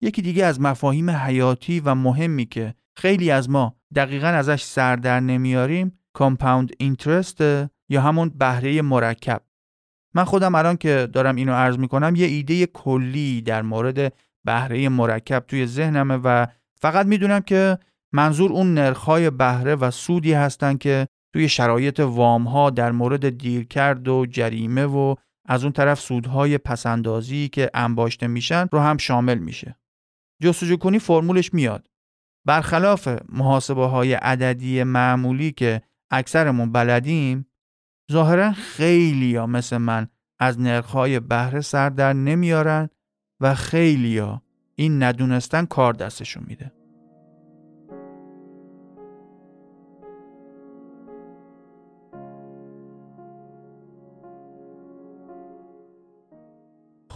یکی 0.00 0.22
دیگه 0.22 0.44
از 0.44 0.60
مفاهیم 0.60 1.10
حیاتی 1.10 1.80
و 1.80 1.94
مهمی 1.94 2.46
که 2.46 2.74
خیلی 2.96 3.30
از 3.30 3.50
ما 3.50 3.76
دقیقا 3.94 4.26
ازش 4.26 4.62
سر 4.62 4.96
در 4.96 5.20
نمیاریم 5.20 5.98
کامپاوند 6.12 6.72
اینترست 6.78 7.40
یا 7.88 8.00
همون 8.00 8.28
بهره 8.28 8.82
مرکب 8.82 9.42
من 10.14 10.24
خودم 10.24 10.54
الان 10.54 10.76
که 10.76 11.08
دارم 11.12 11.36
اینو 11.36 11.52
عرض 11.52 11.78
می‌کنم 11.78 12.14
یه 12.16 12.26
ایده 12.26 12.66
کلی 12.66 13.42
در 13.42 13.62
مورد 13.62 14.12
بهره 14.44 14.88
مرکب 14.88 15.44
توی 15.48 15.66
ذهنمه 15.66 16.16
و 16.24 16.46
فقط 16.80 17.06
می‌دونم 17.06 17.40
که 17.40 17.78
منظور 18.12 18.52
اون 18.52 18.74
نرخهای 18.74 19.30
بهره 19.30 19.74
و 19.74 19.90
سودی 19.90 20.32
هستن 20.32 20.76
که 20.76 21.08
توی 21.32 21.48
شرایط 21.48 22.00
وام 22.00 22.44
ها 22.44 22.70
در 22.70 22.92
مورد 22.92 23.38
دیرکرد 23.38 24.08
و 24.08 24.26
جریمه 24.26 24.84
و 24.84 25.14
از 25.48 25.62
اون 25.62 25.72
طرف 25.72 26.00
سودهای 26.00 26.58
پسندازی 26.58 27.48
که 27.48 27.70
انباشته 27.74 28.26
میشن 28.26 28.68
رو 28.72 28.78
هم 28.78 28.96
شامل 28.96 29.38
میشه. 29.38 29.76
جستجو 30.42 30.76
کنی 30.76 30.98
فرمولش 30.98 31.54
میاد. 31.54 31.88
برخلاف 32.46 33.08
محاسبه 33.28 33.86
های 33.86 34.14
عددی 34.14 34.82
معمولی 34.82 35.52
که 35.52 35.82
اکثرمون 36.10 36.72
بلدیم 36.72 37.46
ظاهرا 38.12 38.52
خیلی 38.52 39.36
ها 39.36 39.46
مثل 39.46 39.76
من 39.76 40.08
از 40.38 40.60
نرخهای 40.60 41.20
بهره 41.20 41.60
سر 41.60 41.90
در 41.90 42.12
نمیارن 42.12 42.88
و 43.40 43.54
خیلی 43.54 44.18
ها 44.18 44.42
این 44.74 45.02
ندونستن 45.02 45.64
کار 45.64 45.92
دستشون 45.92 46.44
میده. 46.46 46.77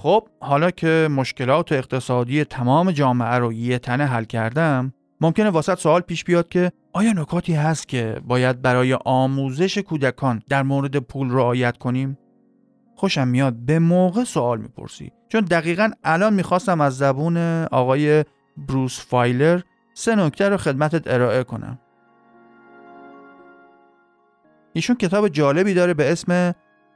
خب 0.02 0.28
حالا 0.40 0.70
که 0.70 1.08
مشکلات 1.10 1.72
اقتصادی 1.72 2.44
تمام 2.44 2.90
جامعه 2.90 3.34
رو 3.34 3.52
یه 3.52 3.78
تنه 3.78 4.06
حل 4.06 4.24
کردم 4.24 4.92
ممکنه 5.20 5.50
واسط 5.50 5.78
سوال 5.78 6.00
پیش 6.00 6.24
بیاد 6.24 6.48
که 6.48 6.72
آیا 6.92 7.12
نکاتی 7.12 7.54
هست 7.54 7.88
که 7.88 8.20
باید 8.24 8.62
برای 8.62 8.98
آموزش 9.04 9.78
کودکان 9.78 10.42
در 10.48 10.62
مورد 10.62 10.96
پول 10.96 11.30
رعایت 11.30 11.78
کنیم؟ 11.78 12.18
خوشم 12.96 13.28
میاد 13.28 13.54
به 13.54 13.78
موقع 13.78 14.24
سوال 14.24 14.58
می‌پرسی 14.60 15.12
چون 15.28 15.40
دقیقا 15.40 15.90
الان 16.04 16.34
می‌خواستم 16.34 16.80
از 16.80 16.98
زبون 16.98 17.36
آقای 17.64 18.24
بروس 18.56 19.00
فایلر 19.00 19.60
سه 19.94 20.14
نکته 20.16 20.48
رو 20.48 20.56
خدمتت 20.56 21.02
ارائه 21.06 21.44
کنم 21.44 21.78
ایشون 24.72 24.96
کتاب 24.96 25.28
جالبی 25.28 25.74
داره 25.74 25.94
به 25.94 26.12
اسم 26.12 26.52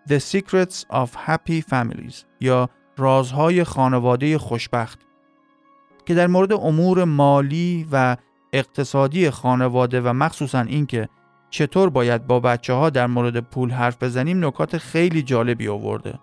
The 0.09 0.19
Secrets 0.33 0.85
of 0.91 1.09
Happy 1.27 1.63
Families 1.73 2.25
یا 2.41 2.71
رازهای 2.97 3.65
خانواده 3.65 4.39
خوشبخت 4.39 5.01
که 6.07 6.15
در 6.15 6.27
مورد 6.27 6.53
امور 6.53 7.05
مالی 7.05 7.89
و 7.93 8.17
اقتصادی 8.53 9.31
خانواده 9.31 10.01
و 10.01 10.13
مخصوصا 10.13 10.61
اینکه 10.61 11.09
چطور 11.51 11.91
باید 11.91 12.27
با 12.27 12.41
بچه 12.41 12.73
ها 12.73 12.91
در 12.91 13.07
مورد 13.07 13.41
پول 13.41 13.71
حرف 13.71 14.03
بزنیم 14.03 14.45
نکات 14.45 14.79
خیلی 14.79 15.23
جالبی 15.23 15.69
آورده. 15.69 16.19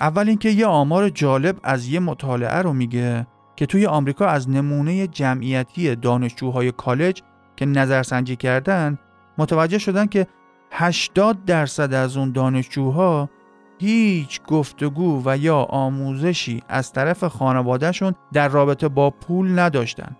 اول 0.00 0.28
اینکه 0.28 0.48
یه 0.48 0.66
آمار 0.66 1.08
جالب 1.08 1.60
از 1.62 1.88
یه 1.88 2.00
مطالعه 2.00 2.62
رو 2.62 2.72
میگه 2.72 3.26
که 3.56 3.66
توی 3.66 3.86
آمریکا 3.86 4.26
از 4.26 4.50
نمونه 4.50 5.06
جمعیتی 5.06 5.96
دانشجوهای 5.96 6.72
کالج 6.72 7.22
که 7.56 7.66
نظرسنجی 7.66 8.36
کردن 8.36 8.98
متوجه 9.38 9.78
شدن 9.78 10.06
که 10.06 10.26
80 10.70 11.44
درصد 11.44 11.94
از 11.94 12.16
اون 12.16 12.32
دانشجوها 12.32 13.30
هیچ 13.78 14.40
گفتگو 14.42 15.22
و 15.24 15.36
یا 15.36 15.56
آموزشی 15.56 16.62
از 16.68 16.92
طرف 16.92 17.24
خانوادهشون 17.24 18.14
در 18.32 18.48
رابطه 18.48 18.88
با 18.88 19.10
پول 19.10 19.58
نداشتن. 19.58 20.16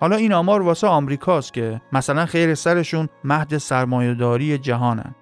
حالا 0.00 0.16
این 0.16 0.32
آمار 0.32 0.62
واسه 0.62 0.86
آمریکاست 0.86 1.52
که 1.52 1.80
مثلا 1.92 2.26
خیر 2.26 2.54
سرشون 2.54 3.08
مهد 3.24 3.58
سرمایهداری 3.58 4.58
جهانن. 4.58 5.14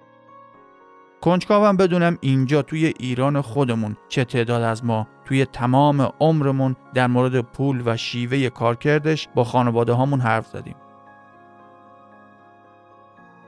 کنجکاوم 1.21 1.77
بدونم 1.77 2.17
اینجا 2.21 2.61
توی 2.61 2.93
ایران 2.99 3.41
خودمون 3.41 3.97
چه 4.09 4.25
تعداد 4.25 4.61
از 4.61 4.85
ما 4.85 5.07
توی 5.25 5.45
تمام 5.45 6.11
عمرمون 6.19 6.75
در 6.93 7.07
مورد 7.07 7.41
پول 7.41 7.83
و 7.85 7.97
شیوه 7.97 8.49
کارکردش 8.49 9.27
با 9.35 9.43
خانواده 9.43 9.93
هامون 9.93 10.19
حرف 10.19 10.47
زدیم. 10.47 10.75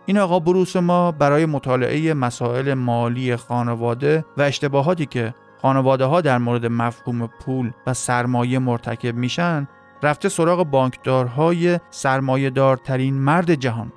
این 0.05 0.17
آقا 0.17 0.39
بروس 0.39 0.75
ما 0.75 1.11
برای 1.11 1.45
مطالعه 1.45 2.13
مسائل 2.13 2.73
مالی 2.73 3.35
خانواده 3.35 4.25
و 4.37 4.41
اشتباهاتی 4.41 5.05
که 5.05 5.33
خانواده 5.61 6.05
ها 6.05 6.21
در 6.21 6.37
مورد 6.37 6.65
مفهوم 6.65 7.27
پول 7.27 7.71
و 7.87 7.93
سرمایه 7.93 8.59
مرتکب 8.59 9.15
میشن 9.15 9.67
رفته 10.03 10.29
سراغ 10.29 10.63
بانکدارهای 10.63 11.79
سرمایه 11.89 12.49
دارترین 12.49 13.13
مرد 13.13 13.53
جهان 13.53 13.91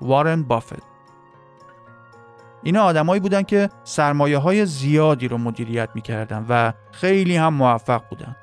وارن 0.00 0.42
بافت. 0.42 0.82
اینا 2.62 2.82
آدمایی 2.82 3.20
بودن 3.20 3.42
که 3.42 3.70
سرمایه 3.84 4.38
های 4.38 4.66
زیادی 4.66 5.28
رو 5.28 5.38
مدیریت 5.38 5.88
می‌کردن 5.94 6.46
و 6.48 6.72
خیلی 6.92 7.36
هم 7.36 7.54
موفق 7.54 8.02
بودن. 8.10 8.36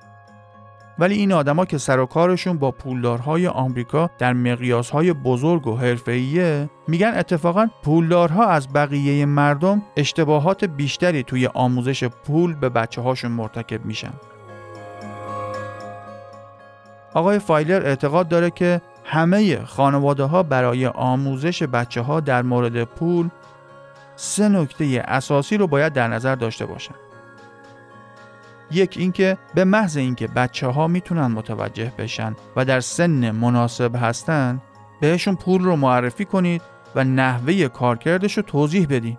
ولی 0.99 1.15
این 1.15 1.31
آدما 1.31 1.65
که 1.65 1.77
سر 1.77 1.99
و 1.99 2.05
کارشون 2.05 2.57
با 2.57 2.71
پولدارهای 2.71 3.47
آمریکا 3.47 4.09
در 4.17 4.33
مقیاسهای 4.33 5.13
بزرگ 5.13 5.67
و 5.67 5.77
حرفه‌ایه 5.77 6.69
میگن 6.87 7.13
اتفاقا 7.15 7.67
پولدارها 7.83 8.47
از 8.47 8.73
بقیه 8.73 9.25
مردم 9.25 9.81
اشتباهات 9.97 10.65
بیشتری 10.65 11.23
توی 11.23 11.47
آموزش 11.47 12.03
پول 12.03 12.55
به 12.55 12.69
بچه 12.69 13.01
هاشون 13.01 13.31
مرتکب 13.31 13.85
میشن. 13.85 14.13
آقای 17.13 17.39
فایلر 17.39 17.85
اعتقاد 17.85 18.27
داره 18.27 18.49
که 18.49 18.81
همه 19.03 19.65
خانواده 19.65 20.23
ها 20.23 20.43
برای 20.43 20.85
آموزش 20.87 21.63
بچه 21.63 22.01
ها 22.01 22.19
در 22.19 22.41
مورد 22.41 22.83
پول 22.83 23.29
سه 24.15 24.49
نکته 24.49 25.03
اساسی 25.07 25.57
رو 25.57 25.67
باید 25.67 25.93
در 25.93 26.07
نظر 26.07 26.35
داشته 26.35 26.65
باشند. 26.65 27.10
یک 28.71 28.95
اینکه 28.97 29.37
به 29.55 29.63
محض 29.63 29.97
اینکه 29.97 30.27
بچه 30.27 30.67
ها 30.67 30.87
می‌تونن 30.87 31.27
متوجه 31.27 31.91
بشن 31.97 32.35
و 32.55 32.65
در 32.65 32.79
سن 32.79 33.31
مناسب 33.31 33.95
هستن 33.95 34.61
بهشون 35.01 35.35
پول 35.35 35.61
رو 35.61 35.75
معرفی 35.75 36.25
کنید 36.25 36.61
و 36.95 37.03
نحوه 37.03 37.67
کارکردش 37.67 38.37
رو 38.37 38.43
توضیح 38.43 38.87
بدین. 38.89 39.17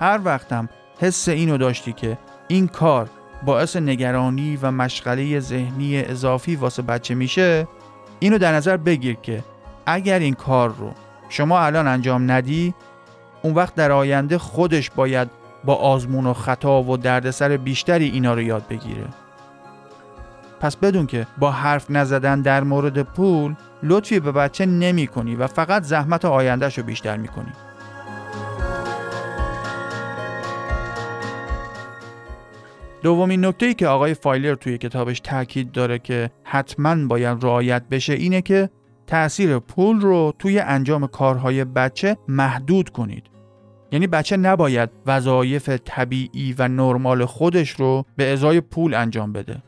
هر 0.00 0.20
وقتم 0.24 0.68
حس 1.00 1.28
اینو 1.28 1.58
داشتی 1.58 1.92
که 1.92 2.18
این 2.48 2.68
کار 2.68 3.08
باعث 3.44 3.76
نگرانی 3.76 4.58
و 4.62 4.70
مشغله 4.70 5.40
ذهنی 5.40 6.00
اضافی 6.04 6.56
واسه 6.56 6.82
بچه 6.82 7.14
میشه 7.14 7.68
اینو 8.18 8.38
در 8.38 8.52
نظر 8.52 8.76
بگیر 8.76 9.14
که 9.14 9.44
اگر 9.86 10.18
این 10.18 10.34
کار 10.34 10.74
رو 10.74 10.92
شما 11.28 11.60
الان 11.60 11.86
انجام 11.86 12.30
ندی 12.30 12.74
اون 13.42 13.54
وقت 13.54 13.74
در 13.74 13.92
آینده 13.92 14.38
خودش 14.38 14.90
باید 14.90 15.30
با 15.64 15.74
آزمون 15.74 16.26
و 16.26 16.32
خطا 16.32 16.82
و 16.82 16.96
دردسر 16.96 17.56
بیشتری 17.56 18.08
اینا 18.08 18.34
رو 18.34 18.42
یاد 18.42 18.68
بگیره 18.68 19.04
پس 20.60 20.76
بدون 20.76 21.06
که 21.06 21.26
با 21.38 21.50
حرف 21.50 21.90
نزدن 21.90 22.42
در 22.42 22.62
مورد 22.62 23.02
پول 23.02 23.54
لطفی 23.82 24.20
به 24.20 24.32
بچه 24.32 24.66
نمی 24.66 25.06
کنی 25.06 25.34
و 25.34 25.46
فقط 25.46 25.82
زحمت 25.82 26.24
آیندهش 26.24 26.78
رو 26.78 26.84
بیشتر 26.84 27.16
می 27.16 27.28
کنی. 27.28 27.52
دومین 33.02 33.44
نکته 33.44 33.66
ای 33.66 33.74
که 33.74 33.86
آقای 33.86 34.14
فایلر 34.14 34.54
توی 34.54 34.78
کتابش 34.78 35.20
تاکید 35.20 35.72
داره 35.72 35.98
که 35.98 36.30
حتما 36.44 37.06
باید 37.06 37.44
رعایت 37.44 37.82
بشه 37.90 38.12
اینه 38.12 38.42
که 38.42 38.70
تأثیر 39.06 39.58
پول 39.58 40.00
رو 40.00 40.34
توی 40.38 40.58
انجام 40.58 41.06
کارهای 41.06 41.64
بچه 41.64 42.16
محدود 42.28 42.88
کنید. 42.88 43.37
یعنی 43.92 44.06
بچه 44.06 44.36
نباید 44.36 44.90
وظایف 45.06 45.68
طبیعی 45.68 46.54
و 46.58 46.68
نرمال 46.68 47.24
خودش 47.24 47.70
رو 47.70 48.04
به 48.16 48.32
ازای 48.32 48.60
پول 48.60 48.94
انجام 48.94 49.32
بده. 49.32 49.62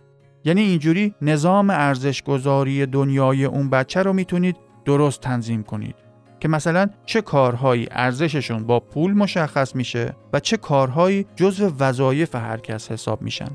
یعنی 0.44 0.60
اینجوری 0.60 1.14
نظام 1.22 1.70
ارزشگذاری 1.70 2.86
دنیای 2.86 3.44
اون 3.44 3.70
بچه 3.70 4.02
رو 4.02 4.12
می‌تونید 4.12 4.56
درست 4.84 5.20
تنظیم 5.20 5.62
کنید. 5.62 5.94
که 6.40 6.48
مثلا 6.48 6.86
چه 7.06 7.22
کارهایی 7.22 7.88
ارزششون 7.90 8.64
با 8.64 8.80
پول 8.80 9.12
مشخص 9.12 9.76
میشه 9.76 10.14
و 10.32 10.40
چه 10.40 10.56
کارهایی 10.56 11.26
جزو 11.36 11.72
وظایف 11.78 12.34
هر 12.34 12.56
کس 12.56 12.90
حساب 12.90 13.22
میشن. 13.22 13.50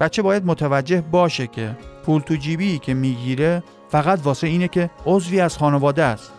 بچه 0.00 0.22
باید 0.22 0.46
متوجه 0.46 1.00
باشه 1.00 1.46
که 1.46 1.76
پول 2.06 2.20
تو 2.20 2.34
جیبی 2.34 2.78
که 2.78 2.94
می‌گیره 2.94 3.62
فقط 3.88 4.20
واسه 4.24 4.46
اینه 4.46 4.68
که 4.68 4.90
عضوی 5.06 5.40
از 5.40 5.58
خانواده 5.58 6.02
است. 6.02 6.32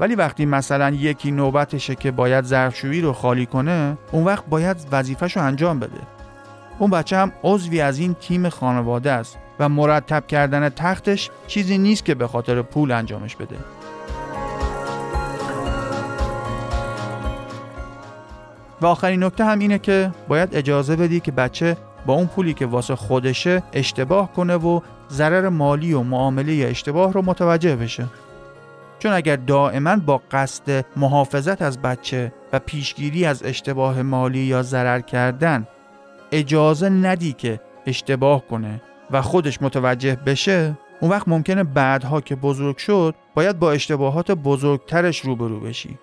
ولی 0.00 0.14
وقتی 0.14 0.46
مثلا 0.46 0.90
یکی 0.90 1.30
نوبتشه 1.30 1.94
که 1.94 2.10
باید 2.10 2.44
ظرفشویی 2.44 3.00
رو 3.00 3.12
خالی 3.12 3.46
کنه 3.46 3.98
اون 4.12 4.24
وقت 4.24 4.46
باید 4.46 4.76
وظیفش 4.92 5.36
رو 5.36 5.42
انجام 5.42 5.80
بده. 5.80 6.00
اون 6.78 6.90
بچه 6.90 7.16
هم 7.16 7.32
عضوی 7.44 7.80
از 7.80 7.98
این 7.98 8.14
تیم 8.14 8.48
خانواده 8.48 9.12
است 9.12 9.38
و 9.58 9.68
مرتب 9.68 10.26
کردن 10.26 10.68
تختش 10.68 11.30
چیزی 11.46 11.78
نیست 11.78 12.04
که 12.04 12.14
به 12.14 12.26
خاطر 12.26 12.62
پول 12.62 12.92
انجامش 12.92 13.36
بده. 13.36 13.56
و 18.80 18.86
آخرین 18.86 19.24
نکته 19.24 19.44
هم 19.44 19.58
اینه 19.58 19.78
که 19.78 20.10
باید 20.28 20.56
اجازه 20.56 20.96
بدی 20.96 21.20
که 21.20 21.32
بچه 21.32 21.76
با 22.06 22.14
اون 22.14 22.26
پولی 22.26 22.54
که 22.54 22.66
واسه 22.66 22.96
خودشه 22.96 23.62
اشتباه 23.72 24.32
کنه 24.32 24.56
و 24.56 24.80
ضرر 25.10 25.48
مالی 25.48 25.92
و 25.92 26.02
معامله 26.02 26.66
اشتباه 26.70 27.12
رو 27.12 27.22
متوجه 27.22 27.76
بشه. 27.76 28.06
چون 29.00 29.12
اگر 29.12 29.36
دائما 29.36 29.96
با 29.96 30.22
قصد 30.30 30.84
محافظت 30.96 31.62
از 31.62 31.82
بچه 31.82 32.32
و 32.52 32.58
پیشگیری 32.58 33.24
از 33.24 33.42
اشتباه 33.42 34.02
مالی 34.02 34.38
یا 34.38 34.62
ضرر 34.62 35.00
کردن 35.00 35.66
اجازه 36.32 36.88
ندی 36.88 37.32
که 37.32 37.60
اشتباه 37.86 38.46
کنه 38.46 38.82
و 39.10 39.22
خودش 39.22 39.62
متوجه 39.62 40.16
بشه 40.16 40.78
اون 41.00 41.10
وقت 41.10 41.28
ممکنه 41.28 41.64
بعدها 41.64 42.20
که 42.20 42.36
بزرگ 42.36 42.76
شد 42.76 43.14
باید 43.34 43.58
با 43.58 43.72
اشتباهات 43.72 44.30
بزرگترش 44.30 45.20
روبرو 45.20 45.60
بشی. 45.60 45.98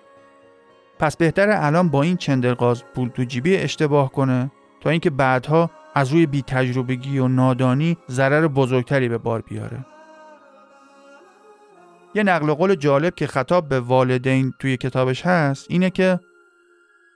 پس 0.98 1.16
بهتره 1.16 1.64
الان 1.64 1.88
با 1.88 2.02
این 2.02 2.16
چندرغاز 2.16 2.84
پول 2.94 3.08
تو 3.08 3.24
جیبی 3.24 3.56
اشتباه 3.56 4.12
کنه 4.12 4.50
تا 4.80 4.90
اینکه 4.90 5.10
بعدها 5.10 5.70
از 5.94 6.12
روی 6.12 6.26
بی 6.26 6.42
تجربگی 6.42 7.18
و 7.18 7.28
نادانی 7.28 7.96
ضرر 8.10 8.48
بزرگتری 8.48 9.08
به 9.08 9.18
بار 9.18 9.40
بیاره. 9.40 9.84
یه 12.14 12.22
نقل 12.22 12.54
قول 12.54 12.74
جالب 12.74 13.14
که 13.14 13.26
خطاب 13.26 13.68
به 13.68 13.80
والدین 13.80 14.52
توی 14.58 14.76
کتابش 14.76 15.26
هست 15.26 15.66
اینه 15.68 15.90
که 15.90 16.20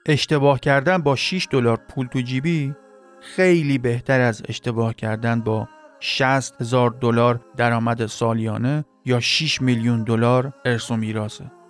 اشتباه 0.05 0.59
کردن 0.59 0.97
با 0.97 1.15
6 1.15 1.47
دلار 1.51 1.77
پول 1.89 2.07
تو 2.07 2.21
جیبی 2.21 2.75
خیلی 3.21 3.77
بهتر 3.77 4.21
از 4.21 4.43
اشتباه 4.47 4.93
کردن 4.93 5.41
با 5.41 5.67
60 5.99 6.61
هزار 6.61 6.89
دلار 6.89 7.39
درآمد 7.57 8.05
سالیانه 8.05 8.85
یا 9.05 9.19
6 9.19 9.61
میلیون 9.61 10.03
دلار 10.03 10.53
ارث 10.65 10.91
و 10.91 10.95
میراثه. 10.95 11.62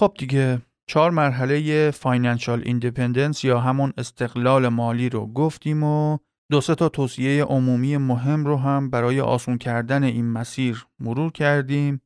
خب 0.00 0.14
دیگه 0.18 0.62
چهار 0.86 1.10
مرحله 1.10 1.90
financial 1.90 2.62
independence 2.64 3.44
یا 3.44 3.60
همون 3.60 3.92
استقلال 3.98 4.68
مالی 4.68 5.08
رو 5.08 5.26
گفتیم 5.26 5.82
و 5.82 6.18
دو 6.50 6.60
سه 6.60 6.74
تا 6.74 6.88
توصیه 6.88 7.44
عمومی 7.44 7.96
مهم 7.96 8.44
رو 8.44 8.56
هم 8.56 8.90
برای 8.90 9.20
آسون 9.20 9.58
کردن 9.58 10.02
این 10.02 10.26
مسیر 10.26 10.86
مرور 11.00 11.32
کردیم 11.32 12.00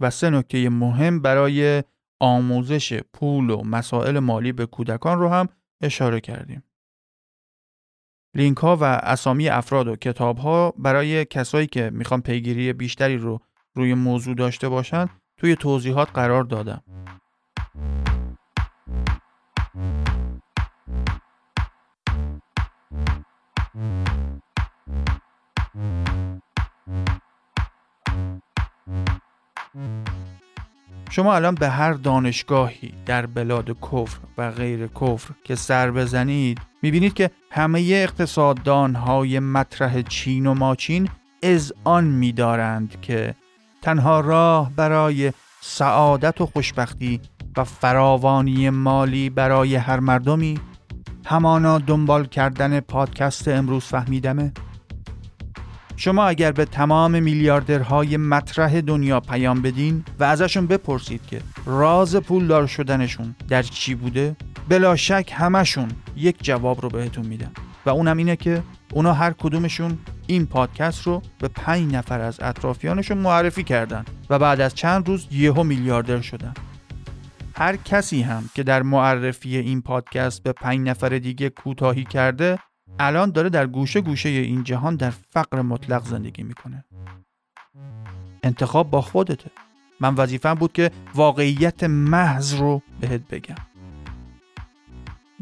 و 0.00 0.10
سه 0.10 0.30
نکته 0.30 0.68
مهم 0.68 1.22
برای 1.22 1.82
آموزش 2.20 3.00
پول 3.14 3.50
و 3.50 3.62
مسائل 3.64 4.18
مالی 4.18 4.52
به 4.52 4.66
کودکان 4.66 5.18
رو 5.18 5.28
هم 5.28 5.48
اشاره 5.82 6.20
کردیم. 6.20 6.64
لینک 8.36 8.56
ها 8.56 8.76
و 8.76 8.84
اسامی 8.84 9.48
افراد 9.48 9.88
و 9.88 9.96
کتاب 9.96 10.38
ها 10.38 10.74
برای 10.78 11.24
کسایی 11.24 11.66
که 11.66 11.90
می‌خوان 11.92 12.20
پیگیری 12.20 12.72
بیشتری 12.72 13.16
رو 13.16 13.40
روی 13.74 13.94
موضوع 13.94 14.34
داشته 14.34 14.68
باشن 14.68 15.08
توی 15.36 15.56
توضیحات 15.56 16.10
قرار 16.14 16.44
دادم. 16.44 16.82
شما 31.10 31.34
الان 31.34 31.54
به 31.54 31.68
هر 31.68 31.92
دانشگاهی 31.92 32.92
در 33.06 33.26
بلاد 33.26 33.70
کفر 33.70 34.18
و 34.38 34.50
غیر 34.50 34.86
کفر 34.86 35.34
که 35.44 35.54
سر 35.54 35.90
بزنید 35.90 36.60
می‌بینید 36.82 37.14
که 37.14 37.30
همه 37.50 37.80
اقتصاددان 37.80 38.94
های 38.94 39.38
مطرح 39.38 40.02
چین 40.02 40.46
و 40.46 40.54
ماچین 40.54 41.08
از 41.42 41.72
آن 41.84 42.04
میدارند 42.04 43.00
که 43.00 43.34
تنها 43.82 44.20
راه 44.20 44.70
برای 44.76 45.32
سعادت 45.60 46.40
و 46.40 46.46
خوشبختی 46.46 47.20
و 47.56 47.64
فراوانی 47.64 48.70
مالی 48.70 49.30
برای 49.30 49.76
هر 49.76 50.00
مردمی 50.00 50.60
همانا 51.26 51.78
دنبال 51.78 52.26
کردن 52.26 52.80
پادکست 52.80 53.48
امروز 53.48 53.84
فهمیدمه؟ 53.84 54.52
شما 55.96 56.24
اگر 56.24 56.52
به 56.52 56.64
تمام 56.64 57.22
میلیاردرهای 57.22 58.16
مطرح 58.16 58.80
دنیا 58.80 59.20
پیام 59.20 59.62
بدین 59.62 60.04
و 60.20 60.24
ازشون 60.24 60.66
بپرسید 60.66 61.26
که 61.26 61.40
راز 61.66 62.16
پولدار 62.16 62.66
شدنشون 62.66 63.34
در 63.48 63.62
چی 63.62 63.94
بوده 63.94 64.36
بلا 64.68 64.96
شک 64.96 65.32
همشون 65.34 65.88
یک 66.16 66.36
جواب 66.44 66.80
رو 66.80 66.88
بهتون 66.88 67.26
میدن 67.26 67.50
و 67.86 67.90
اونم 67.90 68.16
اینه 68.16 68.36
که 68.36 68.62
اونا 68.92 69.12
هر 69.12 69.32
کدومشون 69.32 69.98
این 70.26 70.46
پادکست 70.46 71.02
رو 71.06 71.22
به 71.38 71.48
پنج 71.48 71.94
نفر 71.94 72.20
از 72.20 72.40
اطرافیانشون 72.40 73.18
معرفی 73.18 73.64
کردن 73.64 74.04
و 74.30 74.38
بعد 74.38 74.60
از 74.60 74.74
چند 74.74 75.08
روز 75.08 75.26
یهو 75.30 75.64
میلیاردر 75.64 76.20
شدن. 76.20 76.54
هر 77.60 77.76
کسی 77.76 78.22
هم 78.22 78.50
که 78.54 78.62
در 78.62 78.82
معرفی 78.82 79.56
این 79.56 79.82
پادکست 79.82 80.42
به 80.42 80.52
پنج 80.52 80.88
نفر 80.88 81.08
دیگه 81.08 81.50
کوتاهی 81.50 82.04
کرده 82.04 82.58
الان 82.98 83.30
داره 83.30 83.48
در 83.48 83.66
گوشه 83.66 84.00
گوشه 84.00 84.28
این 84.28 84.64
جهان 84.64 84.96
در 84.96 85.10
فقر 85.10 85.62
مطلق 85.62 86.04
زندگی 86.04 86.42
می‌کنه. 86.42 86.84
انتخاب 88.42 88.90
با 88.90 89.00
خودته. 89.00 89.50
من 90.00 90.14
وظیفم 90.14 90.54
بود 90.54 90.72
که 90.72 90.90
واقعیت 91.14 91.84
محض 91.84 92.54
رو 92.54 92.82
بهت 93.00 93.20
بگم. 93.30 93.54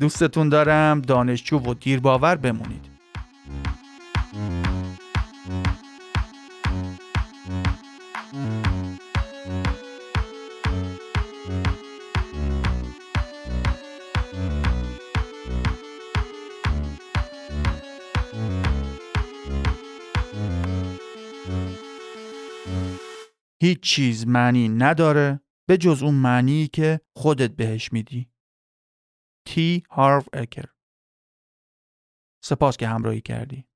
دوستتون 0.01 0.49
دارم 0.49 1.01
دانشجو 1.01 1.59
و 1.59 1.75
دیر 1.75 2.01
باور 2.01 2.37
بمونید. 2.37 2.89
هیچ 23.63 23.81
چیز 23.81 24.27
معنی 24.27 24.69
نداره 24.69 25.41
به 25.69 25.77
جز 25.77 26.03
اون 26.03 26.15
معنی 26.15 26.69
که 26.69 27.01
خودت 27.17 27.51
بهش 27.51 27.93
میدی. 27.93 28.31
تی 29.47 29.83
هارو 29.91 30.25
اکر 30.33 30.65
سپاس 32.45 32.77
که 32.77 32.89
همراهی 32.89 33.21
کردی. 33.21 33.68